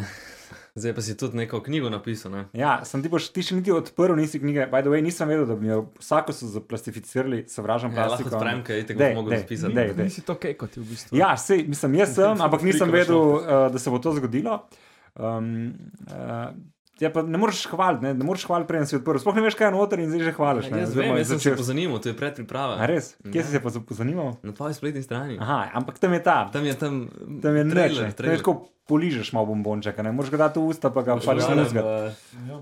[0.76, 2.42] Zdaj pa si tudi neko knjigo napisal, ne.
[2.52, 4.66] Ja, sem ti boš ti še niti odprl, nisi knjige.
[4.66, 8.60] By the way, nisem vedel, da bi jo vsako so zaplastificirali, sovražam Ja, lahko plastiko.
[8.62, 9.74] kaj itek Dej, boš mogel dej, zapisati.
[9.74, 10.04] dej, dej.
[10.04, 11.16] Nisi to kaj kot je v bistvu.
[11.16, 14.66] Ja, sej, mislim, jaz sem, ampak nisem vedel, uh, da se bo to zgodilo.
[15.14, 15.72] Um,
[16.06, 16.52] uh,
[16.98, 19.16] ja, pa ne moreš hvaliti, ne, ne moreš hvaliti, preden si odprl.
[19.16, 20.68] Sploh ne veš, kaj je noter in zdaj že hvališ.
[20.68, 22.76] ne, Jaz oziroma vem, jaz sem se začel- pozanimal, to je predpriprava.
[22.76, 23.16] A res?
[23.22, 23.42] Kje Ja.
[23.42, 24.36] si se pa pozanimal?
[24.42, 25.40] Na tvoji spletni strani.
[25.40, 26.38] Aha, ampak tam je ta.
[26.46, 27.08] Tam je tam.
[27.40, 27.96] Tam je trailer, neče.
[27.96, 28.38] Tam je trailer.
[28.38, 31.64] tako poližeš malo bombončeka, ne moreš ga dati v usta, pa ga pač ne glavnem,
[31.66, 31.86] zgodi.
[31.86, 32.12] eh,
[32.48, 32.56] Ja.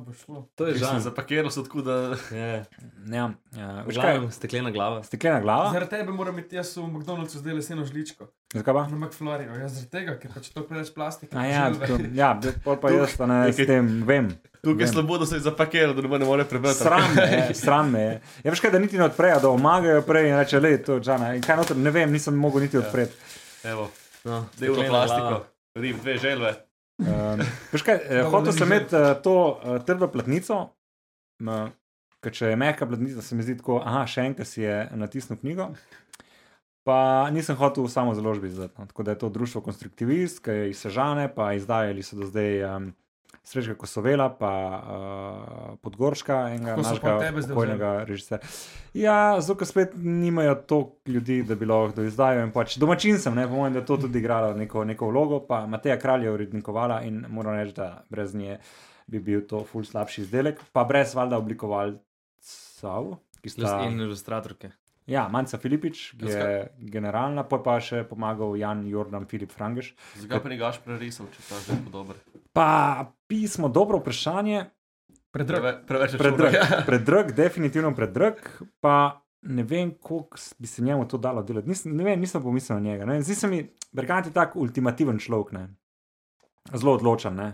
[0.54, 2.64] To je zapakiral se tako, da Ja,
[3.06, 3.94] Ja, ja, kaj?
[3.94, 5.02] Glavno, steklena glava.
[5.02, 5.72] Steklena glava?
[5.72, 8.26] Zaradi tebe moram imeti jaz v McDonald'su zdaj leseno žličko.
[8.54, 8.82] Zakaj pa?
[8.88, 9.52] Na McFlurryju.
[9.60, 11.36] Ja, zaradi tega, ker pač to preveč plastike.
[11.36, 12.32] A ja, to, ja,
[12.64, 14.32] pol pa jaz pa ne s tem vem.
[14.62, 16.78] tukaj je slabo, da se je zapakiral, da ne more prebrati.
[16.78, 18.12] Sram me je, sram me je.
[18.44, 21.00] Ja, veš kaj, da niti ne odprejo, da omagajo prej in reče, le, to je
[21.00, 21.34] Džana.
[21.34, 23.12] In kaj noter, ne vem, nisem mogel niti odpreti.
[23.64, 23.90] Evo,
[24.24, 25.44] No, delno steklena plastiko, glava.
[25.74, 26.54] Rim, dve želve.
[26.98, 27.40] Um,
[27.84, 30.58] kaj, eh, hotel sem imeti uh, to uh, trdo platnico,
[31.42, 31.68] uh,
[32.22, 35.40] ker če je mehka platnica, se mi zdi tako, aha, še enkrat si je natisnil
[35.40, 35.72] knjigo.
[36.84, 38.74] Pa nisem hotel samo založbi izdati.
[38.78, 38.86] No.
[38.86, 42.64] Tako da je to društvo Konstruktivist, ki je iz Sežane, pa izdajali so do zdaj
[42.68, 42.90] um,
[43.44, 48.40] Srečka Kosovela, pa uh, Podgorška, enega pa našega pokojnega režiserja.
[48.96, 52.46] Ja, zato ker spet nimajo toliko ljudi, da bi lahko izdajo.
[52.46, 55.42] in Pač domačin sem, ne, po mojem, da je to tudi igralo neko, neko vlogo,
[55.44, 58.58] pa Mateja Kralj je urednikovala in moram reči, da brez nje
[59.06, 63.74] bi bil to ful slabši izdelek, pa brez valjda oblikovalcev, ki sta.
[63.84, 64.72] In ilustratorke.
[65.04, 69.92] Ja, Manca Filipič, ki je generalna, pa pa še pomagal Jan Jordan Filip Frangeš.
[70.16, 72.16] Zakaj pa ni gaš prerisal, če ta že dober?
[72.54, 72.68] Pa
[73.26, 74.64] pismo, dobro vprašanje.
[75.30, 75.60] Predrag.
[75.60, 76.76] Preve, preveč je Predrg, šlo.
[76.86, 78.34] predrg, definitivno predrg,
[78.80, 78.96] pa
[79.42, 81.68] ne vem, koliko bi se njemu to dalo delati.
[81.68, 83.04] Nis, ne vem, nisem pomislil na njega.
[83.04, 83.22] ne.
[83.22, 83.58] Zdi se mi,
[83.92, 85.64] Bergant je tak ultimativen človek, ne.
[86.72, 87.48] zelo odločen, ne,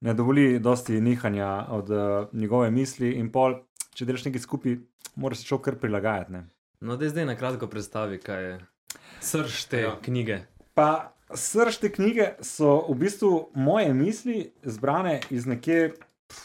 [0.00, 1.98] ne dovoli dosti nihanja od uh,
[2.32, 3.58] njegove misli in pol,
[3.90, 4.78] če delaš nekaj skupaj,
[5.16, 6.32] moraš se človek kar prilagajati.
[6.32, 6.46] Ne.
[6.80, 8.54] No, da zdaj na kratko predstavi, kaj je
[9.20, 9.96] srž te Ja.
[10.02, 10.38] knjige.
[10.74, 15.92] Pa srž te knjige so v bistvu moje misli, zbrane iz nekje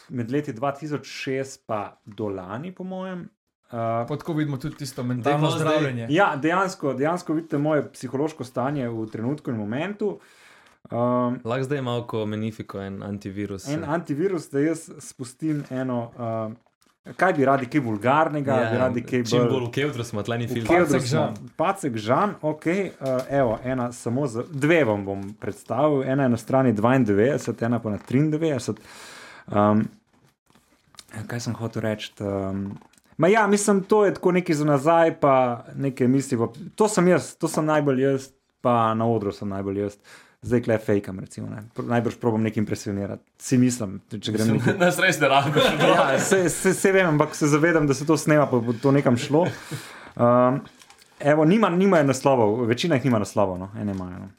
[0.10, 3.30] med leti 2006 pa do lani, po mojem.
[3.66, 3.72] Uh,
[4.08, 6.08] Pa tako vidimo tudi tisto mentalno zdaj- zdravljenje.
[6.10, 10.20] Ja, dejansko, dejansko vidite moje psihološko stanje v trenutku in momentu.
[10.86, 13.68] Um, Lahko zdaj malo kot menifiko en antivirus.
[13.68, 16.54] en antivirus, da jaz spustim eno, uh,
[17.14, 19.50] kaj bi radi, kaj vulgarnega, ja, bi radi kaj čim bolj.
[19.50, 20.66] bolj v kevdru smo, tleni film.
[20.66, 21.20] Kevdru Pacek smo.
[21.20, 21.34] Žan.
[21.56, 22.82] Pacek Žan, ok, uh,
[23.32, 27.30] evo, ena samo za dve vam bom predstavil, ena je na strani 92,
[27.62, 28.76] ena pa na 93.
[29.48, 29.86] Um,
[31.28, 32.12] kaj sem hotel reči?
[32.22, 32.78] Um,
[33.18, 35.36] Ma ja, mislim, to je tako nekaj za nazaj, pa
[35.76, 36.38] nekaj misli.
[36.38, 38.26] pa- To sem jaz, to sem najbolj jaz,
[38.62, 39.96] pa na odru sem najbolj jaz.
[40.42, 41.50] Zdaj kle fejkam, recimo.
[41.50, 41.64] Ne.
[41.78, 43.24] Najbrž probam nekaj impresionirati.
[43.42, 44.78] Si mislim, če grem nekaj.
[44.82, 45.70] Na res ne rabiš.
[45.82, 48.92] Ja, se, se, se vem, ampak se zavedam, da se to snema, pa bo to
[48.92, 49.48] nekam šlo.
[50.16, 50.62] Um,
[51.20, 54.20] evo, nima, nimajo naslovov, večina jih nima naslovov, no, ene imajo.
[54.20, 54.30] No.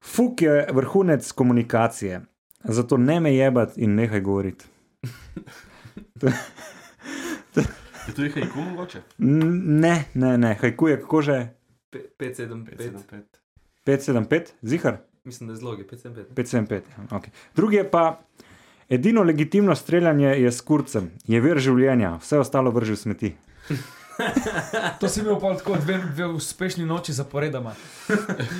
[0.00, 2.20] Fuk je vrhunec komunikacije,
[2.64, 4.64] zato ne me jebati in nehaj govoriti.
[8.06, 9.02] Je to nekaj kum mogoče?
[9.18, 11.48] Ne, ne, ne, hajkuje, kako že
[11.92, 13.39] 575.
[13.90, 14.28] 575.
[14.30, 16.24] 575, zihar, Mislim, da je zlogi 575.
[16.34, 16.72] 575.
[16.72, 16.80] ja,
[17.10, 17.28] Okay.
[17.56, 18.20] Drugi je pa,
[18.88, 23.34] edino legitimno streljanje je s kurcem, je vir življenja, vse ostalo vrži v smeti.
[25.00, 27.70] To si imel pa tako dve, dve uspešni noči zaporedoma.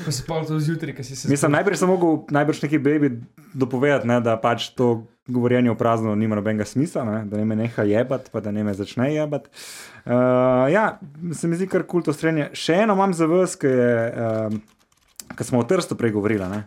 [0.05, 3.11] Ko si pa to zjutraj, ki si se Mislim, najprej sem mogel najbrž neki baby
[3.53, 7.61] dopovedati, ne, da pač to govorjenje v prazno nima nobenega smisla, ne, da ne me
[7.61, 9.53] neha jebati, pa da ne me začne jebati.
[10.07, 10.99] Uh, ja,
[11.37, 12.49] se mi zdi kar kul to strenje.
[12.57, 14.63] Še eno imam za vas, ki je, um,
[15.41, 16.45] ki smo o Trstu prej govorili.
[16.47, 16.67] Ne.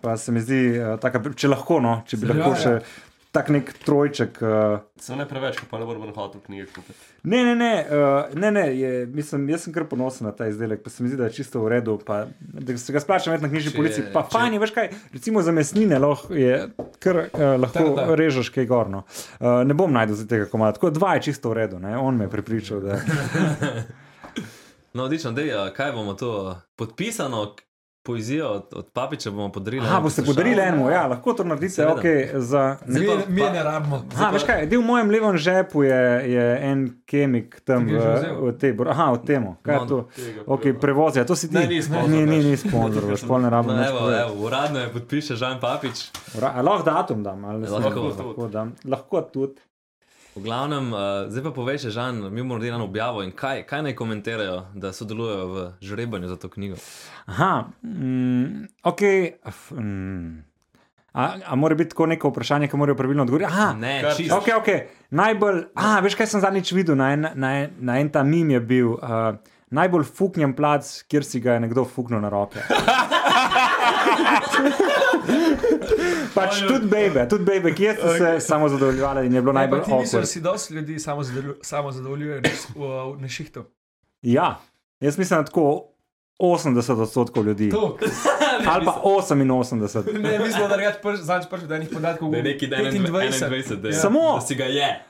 [0.00, 2.56] Pa se mi zdi, uh, taka, če lahko, no, če bi Ja, lahko ja.
[2.58, 3.02] še
[3.34, 4.36] tak nek trojček.
[4.38, 7.00] Uh, Sem ne preveč, pa ne bomo na hotel knjige kupiti.
[7.24, 10.84] Ne, ne, ne, uh, ne, ne je, mislim, jaz sem kar ponosen na ta izdelek,
[10.84, 11.96] pa se mi zdi, da je čisto v redu.
[11.98, 14.04] Pa, da se ga splača imeti na knjižni policiji.
[14.14, 16.60] Pa če- fajn je, veš kaj, recimo za mesnine lahko, je,
[17.00, 18.14] kar uh, lahko Da, da.
[18.14, 19.02] režeš kaj gorno.
[19.34, 21.98] Uh, ne bom najdel za tega komada, tako da dva je čisto v redu, ne?
[21.98, 22.80] on me je pripričal.
[22.80, 23.00] Da...
[24.94, 27.56] No, odlično, dej, a kaj bomo to podpisano
[28.04, 29.82] poezijo od, od papiča bomo podarili.
[29.82, 31.92] Aha, boste podarili enemu, ja, lahko to naredite, Seveda.
[31.94, 32.04] ok,
[32.36, 32.76] za...
[32.86, 34.04] Mi, pa- mi ne rabimo.
[34.14, 37.96] Aha, veš kaj, edel v mojem levem žepu je, je en kemik tam v,
[38.42, 39.98] v tej, aha, v temu, kaj je No, to?
[40.46, 41.54] Ok, prevoz, ja, to si ti.
[41.54, 44.78] Ne, ni sponzor, Ni, ni, ni sponsor, veš, pol ne rabim No, evo, evo, uradno
[44.78, 46.12] je podpiše Žan Papič.
[46.36, 48.20] Ra- a Lahko datum dam, ali Lahko tudi.
[48.20, 48.74] lahko dam.
[48.84, 49.54] Lahko tudi.
[50.34, 53.64] V glavnem, uh, zdaj pa povej še, Žan, mi bomo naredili eno objavo in kaj,
[53.64, 56.76] kaj naj komentirajo, da sodelujejo v žrebanju za to knjigo.
[57.26, 59.00] Aha, mm, ok.
[59.44, 60.44] f- Mm.
[61.14, 63.46] A, a mora biti tako neko vprašanje, ki morajo pravilno odgovoriti?
[63.46, 64.34] Aha, Ne, čisto.
[64.34, 64.66] Ok, ok.
[65.12, 68.50] Najbolj, a, veš kaj sem zadnjič videl, na en, na en, na en ta mim
[68.50, 68.92] je bil.
[68.92, 69.36] Uh,
[69.70, 72.58] Najbolj fuknjen plac, kjer si ga je nekdo fuknil na roke.
[76.34, 79.82] pač tudi bebe, tudi bebe, kje so se samo zadovoljevali in je bilo Ne, najbolj
[79.82, 82.50] ti misliš, da si dosti ljudi samo zadovolju- samo zadovoljuje na,
[83.18, 83.64] na šihtu?
[84.22, 84.60] Ja,
[85.00, 85.84] jaz mislim, da tako
[86.38, 86.68] 80
[86.98, 87.72] odstotkov ljudi.
[88.66, 89.74] Ali pa 88.
[90.14, 92.30] ne, mislim, da je zadnjič prišel do enih podatkov.
[92.30, 93.10] Da je neki dan 25.
[93.30, 94.34] 21, da, je- Samo?
[94.34, 95.02] da si ga je.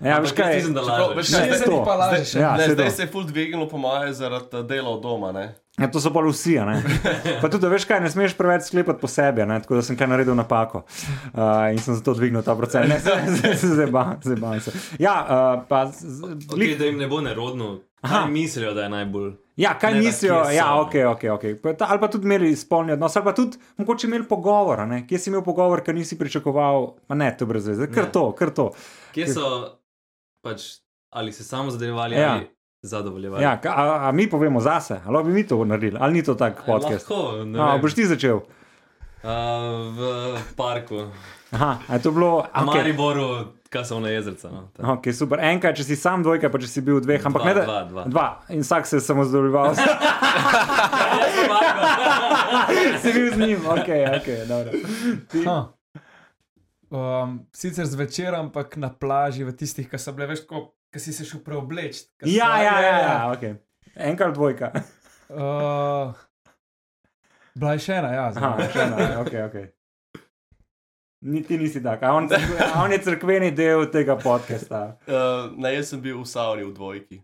[0.00, 0.54] Ja, veš kaj?
[0.56, 1.16] mislim, da Čeprav, lažeš.
[1.18, 2.28] veš kaj, zdaj- zdaj pa lažeš.
[2.30, 2.56] zdaj- ja.
[2.66, 2.90] Zdaj to.
[2.92, 5.32] se je full dvignilo po moje zaradi dela od doma.
[5.32, 5.54] Ne?
[5.78, 6.58] Ja, to so pa vsi.
[7.40, 10.06] Pa tudi, veš kaj, ne smeš preveč sklepati po sebi, ne, tako da sem kaj
[10.06, 12.88] naredil napako uh, in sem zato dvignil ta procent.
[12.88, 14.68] Ne, zdaj se zebam, zebam se.
[14.98, 15.30] Ja, uh,
[15.64, 15.86] pa.
[15.88, 17.78] z- z- Okay, da jim ne bo nerodno.
[18.02, 18.18] Aha.
[18.18, 19.32] Kaj mislijo, da je najbolj?
[19.56, 21.22] Ja, kaj Ne, da mislijo, kje ja, ok, ok.
[21.32, 21.56] okay.
[21.56, 25.06] Pa ta- Ali pa tudi imeli spolni odnos, ali pa tudi mogoče imeli pogovor, ne?
[25.06, 28.12] kje si imel pogovor, ki nisi pričakoval, pa ne, to brez veze, kar Ne.
[28.12, 28.72] to, kar to.
[29.12, 29.48] Kje so,
[30.42, 30.62] pač,
[31.10, 32.32] ali se samo zadovoljevali Ja.
[32.34, 32.50] ali
[32.82, 33.40] zadovoljevali?
[33.40, 36.66] Ja, a, a mi povemo zase, ali bi mi to naredili, ali ni to tak
[36.66, 37.06] podcast.
[37.06, 37.80] Lahko, ne A, vem.
[37.80, 38.36] boš ti začel?
[38.36, 38.42] Uh,
[39.92, 41.06] v parku.
[41.50, 42.40] Aha, a je to bilo.
[42.40, 42.76] V Okay.
[42.76, 44.48] Mariboru, kaj so na jezerca.
[44.48, 44.90] No, tam.
[44.90, 45.38] Ok, super.
[45.38, 47.62] Enkrat, če si sam dvojka, pa če si bil v dveh, ampak Dva, ne da.
[47.62, 48.04] dva, dva.
[48.06, 48.40] dva.
[48.48, 49.74] In vsak se je samo zadovoljeval.
[52.98, 54.70] si bil z njim, ok, ok, dobro.
[55.28, 55.72] Ti- Ha.
[56.90, 61.12] Um, sicer zvečer, ampak na plaži, v tistih, ki so bile, veš, ko ki si
[61.12, 61.98] se šel preobleči.
[61.98, 63.44] so- Ja, ja, ja, ja, ok.
[63.96, 64.72] Enkrat dvojka.
[65.28, 66.12] Uh,
[67.54, 68.26] bila je še ena, ja.
[68.30, 69.56] Aha, še ena, ok, ok.
[71.22, 74.96] Ni, ti nisi tak, a on, a on je crkveni del tega podcasta.
[75.06, 77.20] Uh, ne, jaz sem bil v Savni v dvojki.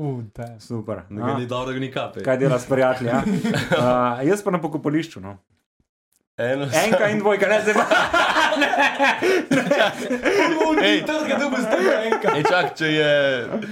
[0.00, 0.46] Uh, da.
[0.58, 1.02] Super.
[1.04, 2.22] A, ni dobro, ni kape.
[2.24, 3.10] kaj dela s prijatelji?
[3.10, 3.20] Ja?
[3.82, 5.20] Uh, jaz pa na pokopališču.
[5.20, 5.36] No.
[6.40, 7.84] Eno Enka in dvojka, ne se pa.
[10.82, 12.32] Ej, Trga dobi z tega enka.
[12.36, 13.12] Ej, čak, če, je,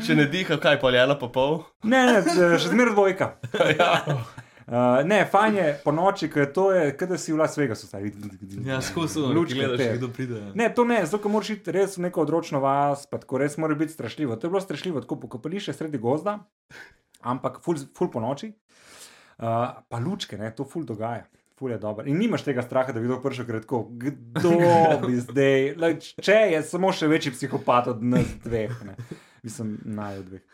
[0.07, 1.63] če ne diha, kaj pa je ena pa pol.
[1.83, 2.21] Ne, ne,
[2.61, 3.27] še zmeraj dvojka.
[3.51, 7.89] Uh, ne, fajn je po noči, ker to je, da si v Las Vegasu.
[7.91, 8.13] Stari.
[8.67, 10.45] Ja, skozi Lučke gledaš, kdo pride.
[10.59, 13.75] Ne, to ne, zato moraš iti res v neko odročno vas, pa tako res mora
[13.79, 14.39] biti strašljivo.
[14.39, 16.39] To je bilo strašljivo, tako pokopališče sredi gozda,
[17.21, 18.55] ampak ful, ful po noči.
[19.41, 21.25] Uh, pa lučke, ne, to ful dogaja.
[21.61, 22.07] Ful je dobro.
[22.09, 23.83] In nimaš tega straha, da bi kdo prišel kratko.
[24.01, 24.53] Kdo
[25.07, 25.75] bi zdaj,
[26.17, 28.95] če je samo še večji psihopat od nas dveh, ne.
[29.45, 30.47] mislim, naj od dveh.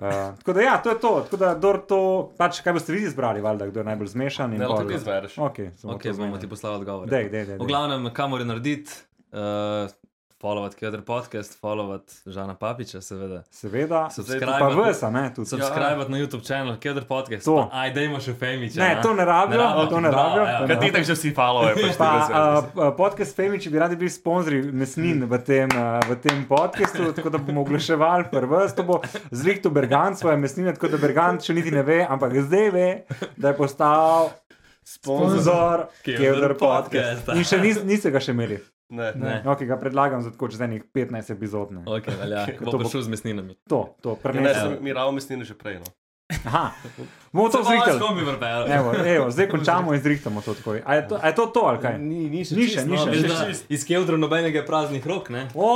[0.00, 0.08] Uh,
[0.40, 1.12] tako da, ja, to je to.
[1.20, 2.00] Tako da, Dor, to,
[2.38, 4.56] pač, kaj boste vi izbrali, valjda, kdo je najbolj zmešan.
[4.58, 5.36] Ne, lahko ti izbereš.
[5.38, 7.06] Okay, Ok, to bomo ti poslali odgovor.
[7.06, 7.70] Dej, dej, dej, V dej.
[7.70, 8.90] glavnem, kam mora narediti,
[9.30, 9.86] uh,
[10.40, 13.42] followati Keder podcast, followati Žana Papiča, seveda.
[13.50, 15.48] Seveda, Subscribe pa vsa, ne, tudi.
[15.48, 17.44] Subscribe na YouTube kanal Keder podcast.
[17.44, 17.68] To.
[17.68, 18.80] Pa, aj, dajmo še Femiča.
[18.80, 20.44] Ne, to ne rabijo, to ne rabijo.
[20.66, 24.10] Kaj ti tako že vsi pač Pa, se- uh, podcast Femi, če bi radi bili
[24.10, 29.00] sponzorji mesnin v tem, uh, v tem podkastu, tako da bomo oglaševali prvo, to bo
[29.30, 32.88] zrihto Bergant svoje mesnine, tako da Bergant še niti ne ve, ampak zdaj ve,
[33.36, 34.32] da je postal
[34.84, 37.28] sponzor Kevdar podcasta.
[37.28, 37.36] podcast.
[37.36, 38.56] In še nis, niste ga še imeli.
[38.90, 39.12] Ne.
[39.14, 39.42] Ne.
[39.46, 41.70] Ok, ga predlagam za tako čez enih 15 epizod.
[41.70, 41.82] Ne.
[41.86, 42.46] Ok, velja.
[42.60, 43.54] To Bo prišel z mesninami.
[43.68, 44.74] To, to, Ne, prenesem.
[44.74, 45.78] sem mi ravno mesnine že prej.
[45.78, 45.86] No.
[46.44, 46.70] Aha,
[47.32, 48.24] bomo to zrihtali.
[48.24, 48.72] vrpel.
[48.72, 50.82] Evo, evo, zdaj končamo in zrihtamo to takoj.
[50.86, 51.98] A je to, a je to, to ali kaj?
[51.98, 53.64] Ni, ni še Ni čist, še, ni no, še, še.
[53.68, 55.46] Iz Kevdra nobenega praznih rok, ne?
[55.54, 55.68] O,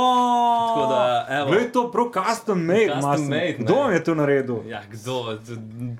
[0.67, 1.51] Tako da, evo.
[1.51, 3.63] Glej, to prav custom made, Custom custom made, ne.
[3.63, 4.57] Kdo je to naredil?
[4.65, 5.37] Ja, kdo?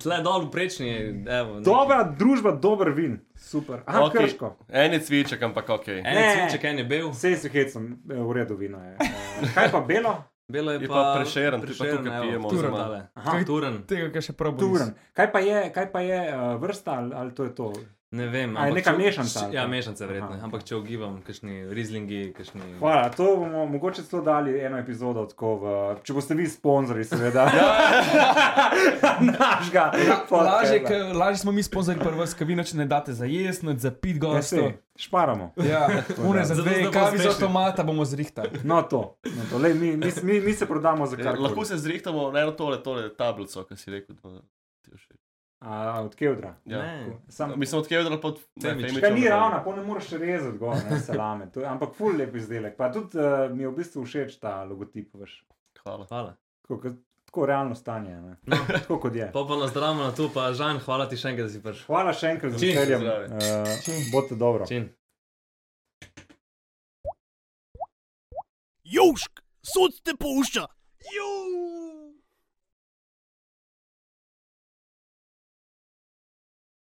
[0.01, 0.89] Tle dol v prečni,
[1.29, 1.61] evo.
[1.61, 3.19] Dobra družba, dober vin.
[3.37, 3.83] Super.
[3.85, 4.25] Aha, okay.
[4.25, 4.55] Krško.
[4.69, 5.87] En je cviček, ampak ok.
[5.87, 6.27] En Ne.
[6.33, 7.09] cviček, en je bil.
[7.11, 8.97] Vse se hecam, eh, v redu vino je.
[8.99, 10.23] Eh, Kaj pa belo?
[10.47, 12.73] Belo je Je pa, pa Prešeren, Prešeren, tukaj evo, pijemo Turen.
[13.13, 13.43] Aha.
[13.45, 13.79] Turen.
[13.89, 14.61] Tega, kar še probo.
[14.61, 14.93] Turen.
[15.17, 17.71] Kaj pa je, kaj pa je uh, vrsta ali, ali to je to?
[18.11, 18.53] Ne vem.
[18.53, 20.29] A je ampak neka če- mešanca ali Ja, mešanca verjetno.
[20.31, 20.43] Aha.
[20.43, 22.61] Ampak če ogibam, kakšni rizlingi, kakšni...
[22.79, 25.65] Hvala, to bomo mogoče celo dali eno epizodo, tako v,
[26.01, 27.47] če boste vi sponzorji, seveda.
[29.33, 29.83] Našega.
[29.91, 30.79] Lažje, podcasta.
[30.81, 34.15] ke- lažje smo mi sponzorji prvo, ker vi nič ne date za jesti, za pit
[34.15, 34.55] Ja, gosto.
[34.57, 35.51] sej, šparamo.
[35.57, 35.87] Ja,
[36.29, 38.49] une za dve kavi z avtomata bomo zrihtali.
[38.63, 39.17] No, to.
[39.25, 39.57] No, to.
[39.57, 42.51] Lej, mi, mi, mi, mi se prodamo za Ja, kar lahko se zrihtamo na eno
[42.53, 44.15] tole, tole tablico, ki si rekel.
[44.15, 44.41] da-
[44.87, 45.24] všeč.
[45.65, 46.51] A, od Kevdra.
[46.65, 46.77] Ja.
[46.77, 47.05] Ne.
[47.27, 48.37] Sam, Mislim, od Kevdra pod.
[48.61, 51.47] Femičem, Kaj ni ravna, pa ne moreš rezati gor, ne salame.
[51.49, 52.75] To, je- ampak ful lep izdelek.
[52.77, 55.09] Pa tudi uh, mi je v bistvu všeč ta logotip.
[55.15, 55.39] Veš.
[55.79, 56.05] Hvala.
[56.05, 56.35] Hvala.
[56.61, 56.93] Tako,
[57.25, 58.13] tako realno stanje.
[58.13, 58.35] Ne.
[58.45, 58.57] No.
[58.69, 59.31] Tako kot je.
[59.33, 61.85] Pa pa nas zdravimo na to, pa Žan, hvala ti še enkrat, da si prišel.
[61.87, 63.01] Hvala še enkrat za veseljem.
[63.01, 64.69] Uh, Bodite dobro.
[64.69, 64.89] Čin.
[68.85, 70.69] Južk, sod te pušča.
[71.01, 71.44] Južk.